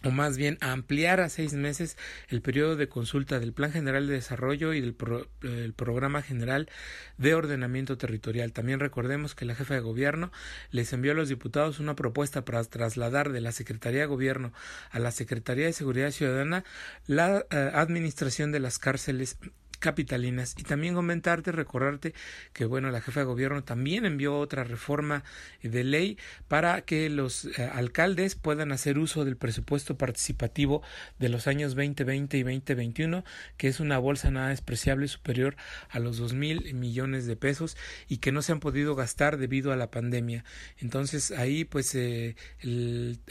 o 0.04 0.12
más 0.12 0.38
bien 0.38 0.58
ampliar 0.62 1.20
a 1.20 1.30
seis 1.30 1.54
meses 1.54 1.98
el 2.30 2.42
periodo 2.42 2.76
de 2.76 2.88
consulta 2.88 3.40
del 3.40 3.54
Plan 3.54 3.72
General 3.72 4.08
de 4.08 4.14
Desarrollo 4.14 4.74
y 4.74 4.82
del 4.82 5.74
Programa 5.74 6.22
General 6.22 6.70
de 7.18 7.34
Ordenamiento 7.34 7.98
Territorial. 7.98 8.54
También 8.54 8.80
recordemos 8.80 9.36
que 9.36 9.46
la 9.46 9.56
jefa 9.56 9.74
de 9.74 9.80
gobierno 9.80 10.32
les 10.72 10.94
envió 10.94 11.14
a 11.14 11.16
los 11.16 11.30
diputados 11.30 11.80
una 11.80 11.96
propuesta 11.96 12.46
para 12.46 12.64
trasladar 12.64 13.32
de 13.32 13.42
la 13.42 13.52
Secretaría 13.52 14.02
de 14.02 14.08
Gobierno 14.08 14.54
a 14.92 15.00
la 15.00 15.12
Secretaría 15.12 15.66
de 15.66 15.74
Seguridad 15.74 16.12
Ciudadana 16.12 16.64
la 17.08 17.46
eh, 17.50 17.72
administración 17.74 18.52
de 18.52 18.60
las 18.60 18.80
cárceles 18.80 19.38
capitalinas 19.80 20.56
y 20.58 20.63
también 20.63 20.96
comentarte, 20.96 21.52
recordarte 21.52 22.13
que 22.54 22.66
bueno, 22.66 22.92
la 22.92 23.02
jefa 23.02 23.22
de 23.22 23.26
gobierno 23.26 23.63
también 23.63 24.06
envió 24.06 24.38
otra 24.38 24.63
reforma 24.63 25.24
de 25.62 25.84
ley 25.84 26.18
para 26.48 26.82
que 26.82 27.10
los 27.10 27.46
eh, 27.46 27.70
alcaldes 27.74 28.36
puedan 28.36 28.72
hacer 28.72 28.98
uso 28.98 29.26
del 29.26 29.38
presupuesto 29.38 29.98
participativo 29.98 30.82
de 31.20 31.30
los 31.30 31.48
años 31.48 31.76
2020 31.76 32.38
y 32.38 32.44
2021, 32.44 33.24
que 33.58 33.68
es 33.68 33.80
una 33.80 33.98
bolsa 33.98 34.32
nada 34.32 34.50
despreciable 34.50 35.08
superior 35.08 35.56
a 35.90 36.00
los 36.00 36.18
dos 36.18 36.34
mil 36.34 36.74
millones 36.74 37.26
de 37.26 37.36
pesos 37.36 37.78
y 38.08 38.18
que 38.18 38.32
no 38.32 38.42
se 38.42 38.52
han 38.52 38.60
podido 38.60 38.96
gastar 38.96 39.38
debido 39.38 39.72
a 39.72 39.76
la 39.76 39.92
pandemia. 39.92 40.44
Entonces 40.78 41.32
ahí 41.32 41.66
pues 41.66 41.94
eh, 41.96 42.36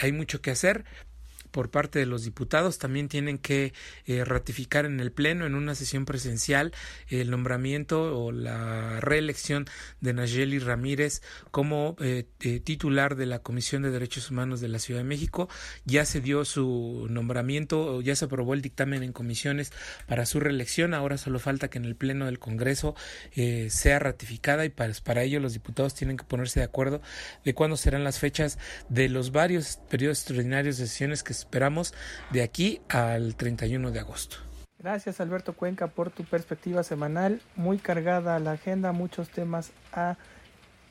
hay 0.01 0.13
mucho 0.13 0.41
que 0.41 0.51
hacer, 0.51 0.85
por 1.57 1.71
parte 1.71 1.99
de 1.99 2.05
los 2.05 2.23
diputados. 2.23 2.77
También 2.77 3.09
tienen 3.09 3.39
que 3.39 3.73
eh, 4.05 4.27
ratificar 4.27 4.85
en 4.85 5.01
el 5.01 5.11
Pleno, 5.11 5.47
en 5.47 5.55
una 5.55 5.75
sesión 5.75 6.05
presencial, 6.05 6.75
el 7.09 7.31
nombramiento 7.31 8.23
o 8.23 8.31
la 8.31 9.01
reelección 9.01 9.65
de 10.03 10.13
Nayeli 10.13 10.59
Ramírez 10.59 11.23
como 11.51 11.97
eh, 11.99 12.27
eh, 12.41 12.61
titular 12.61 13.17
de 13.17 13.25
la 13.25 13.39
Comisión 13.39 13.81
de 13.81 13.91
Derechos 13.91 14.31
Humanos 14.31 14.61
de 14.61 14.69
la 14.69 14.79
Ciudad 14.79 15.01
de 15.01 15.05
México. 15.05 15.49
Ya 15.87 16.05
se 16.05 16.21
dio 16.21 16.45
su 16.45 17.07
nombramiento, 17.09 18.03
ya 18.03 18.15
se 18.17 18.27
aprobó 18.27 18.53
el 18.53 18.61
dictamen 18.61 19.03
en 19.03 19.15
comisiones 19.15 19.73
para 20.07 20.27
su 20.27 20.41
reelección. 20.41 20.93
Ahora 20.93 21.17
solo 21.17 21.39
falta 21.39 21.69
que 21.69 21.79
en 21.79 21.87
el 21.87 21.97
Pleno 21.97 22.27
del 22.27 22.39
Congreso 22.39 22.95
sea 23.69 23.99
ratificada 23.99 24.67
y 24.67 24.69
para, 24.69 24.93
para 25.03 25.23
ello 25.23 25.41
los 25.41 25.55
diputados 25.55 25.95
tienen 25.95 26.19
que 26.19 26.25
ponerse 26.25 26.61
de 26.61 26.67
acuerdo 26.67 27.01
de 27.47 27.55
cuándo 27.55 27.79
serán 27.79 28.05
las 28.05 28.19
fechas 28.19 28.59
de 28.91 29.09
los 29.09 29.33
varios 29.33 29.79
periodos 29.89 30.19
extraordinarios 30.19 30.77
de 30.77 30.87
sesiones 30.87 31.23
que 31.23 31.46
esperamos 31.47 31.95
de 32.33 32.43
aquí 32.43 32.81
al 32.89 33.37
31 33.37 33.93
de 33.93 34.01
agosto. 34.01 34.37
Gracias 34.81 35.21
Alberto 35.21 35.53
Cuenca 35.53 35.87
por 35.87 36.11
tu 36.11 36.25
perspectiva 36.25 36.83
semanal, 36.83 37.41
muy 37.55 37.79
cargada 37.79 38.39
la 38.41 38.53
agenda, 38.53 38.91
muchos 38.91 39.31
temas 39.31 39.71
a 39.93 40.17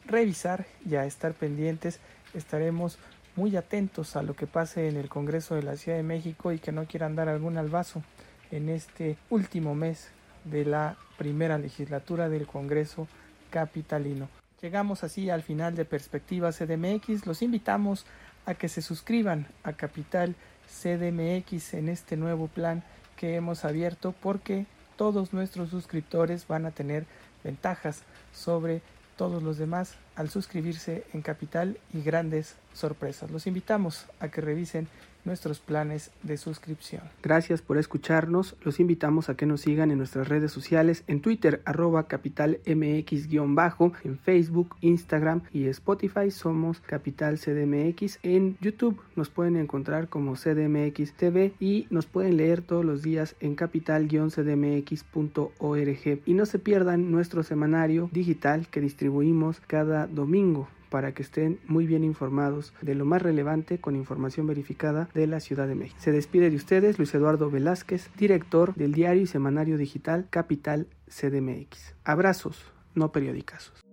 revisar 0.06 0.65
y 0.89 0.96
a 0.96 1.06
estar 1.06 1.34
pendientes. 1.34 2.00
Estaremos 2.34 2.98
muy 3.36 3.58
atentos 3.58 4.15
a 4.15 4.24
lo 4.24 4.34
que 4.34 4.48
pase 4.48 4.88
en 4.88 4.96
el 4.96 5.10
Congreso 5.10 5.56
de 5.56 5.63
la 5.63 5.76
Ciudad 5.76 5.98
de 5.98 6.04
México 6.04 6.54
y 6.54 6.60
que 6.60 6.72
no 6.72 6.86
quieran 6.86 7.15
dar 7.15 7.28
algún 7.28 7.58
albazo 7.58 8.02
en 8.50 8.70
este 8.70 9.18
último 9.30 9.76
mes 9.76 10.10
de 10.46 10.63
la 10.63 10.96
primera 11.18 11.58
legislatura 11.58 12.30
del 12.30 12.48
Congreso 12.48 13.10
Capitalino. 13.50 14.30
Llegamos 14.62 15.04
así 15.04 15.30
al 15.30 15.44
final 15.44 15.76
de 15.76 15.84
Perspectiva 15.84 16.52
CDMX. 16.52 17.26
Los 17.26 17.41
invitamos 17.41 18.06
que 18.54 18.70
se 18.70 18.82
suscriban 18.82 19.48
a 19.64 19.74
Capital 19.74 20.36
CDMX 20.68 21.74
en 21.74 21.90
este 21.90 22.16
nuevo 22.16 22.48
plan 22.48 22.84
que 23.18 23.36
hemos 23.36 23.66
abierto 23.66 24.14
porque 24.22 24.66
todos 24.96 25.34
nuestros 25.34 25.70
suscriptores 25.70 26.48
van 26.48 26.66
a 26.66 26.72
tener 26.72 27.06
ventajas 27.44 28.04
sobre 28.34 28.82
todos 29.18 29.42
los 29.42 29.58
demás 29.58 29.96
al 30.16 30.30
suscribirse 30.30 31.06
en 31.14 31.22
Capital 31.22 31.78
y 31.94 32.02
grandes 32.02 32.56
sorpresas. 32.74 33.32
Los 33.32 33.48
invitamos 33.48 34.06
a 34.20 34.30
que 34.30 34.42
revisen 34.42 34.88
nuestros 35.26 35.60
planes 35.60 36.12
de 36.24 36.38
suscripción. 36.38 37.04
Gracias 37.22 37.62
por 37.62 37.78
escucharnos. 37.78 38.56
Los 38.64 38.80
invitamos 38.80 39.30
a 39.30 39.36
que 39.36 39.46
nos 39.46 39.62
sigan 39.62 39.92
en 39.92 39.98
nuestras 39.98 40.30
redes 40.30 40.52
sociales, 40.52 41.04
en 41.08 41.22
Twitter, 41.22 41.62
arroba 41.66 42.08
capital 42.08 42.60
mx-bajo, 42.66 43.94
en 44.04 44.18
Facebook, 44.18 44.76
Instagram 44.82 45.42
y 45.52 45.68
Spotify 45.68 46.32
somos 46.32 46.80
Capital 46.80 47.40
CDMX. 47.40 48.20
En 48.24 48.58
YouTube 48.62 49.02
nos 49.16 49.30
pueden 49.30 49.56
encontrar 49.56 50.10
como 50.10 50.36
CDMX 50.36 51.14
TV 51.14 51.54
y 51.60 51.88
nos 51.90 52.06
pueden 52.06 52.38
leer 52.38 52.62
todos 52.62 52.86
los 52.86 53.02
días 53.02 53.36
en 53.40 53.56
capital-cdmx.org. 53.56 56.20
Y 56.26 56.34
no 56.34 56.46
se 56.46 56.60
pierdan 56.60 57.12
nuestro 57.12 57.44
semanario 57.44 58.10
digital 58.12 58.68
que 58.68 58.82
distribuimos 58.82 59.62
cada 59.62 60.08
domingo 60.08 60.68
para 60.89 61.13
que 61.13 61.24
estén 61.24 61.60
muy 61.67 61.86
bien 61.86 62.04
informados 62.04 62.74
de 62.82 62.95
lo 62.95 63.06
más 63.06 63.21
relevante 63.21 63.80
con 63.80 63.95
información 63.95 64.48
verificada 64.48 65.10
de 65.13 65.28
la 65.28 65.39
Ciudad 65.39 65.67
de 65.67 65.76
México. 65.76 66.00
Se 66.00 66.12
despide 66.12 66.50
de 66.50 66.56
ustedes 66.56 66.98
Luis 66.98 67.13
Eduardo 67.13 67.50
Velázquez, 67.50 68.10
director 68.17 68.74
del 68.76 68.93
diario 68.93 69.21
y 69.21 69.28
semanario 69.28 69.78
digital 69.78 70.28
Capital 70.30 70.88
CDMX. 71.08 71.95
Abrazos, 72.04 72.71
no 72.93 73.12
periódicos. 73.12 73.85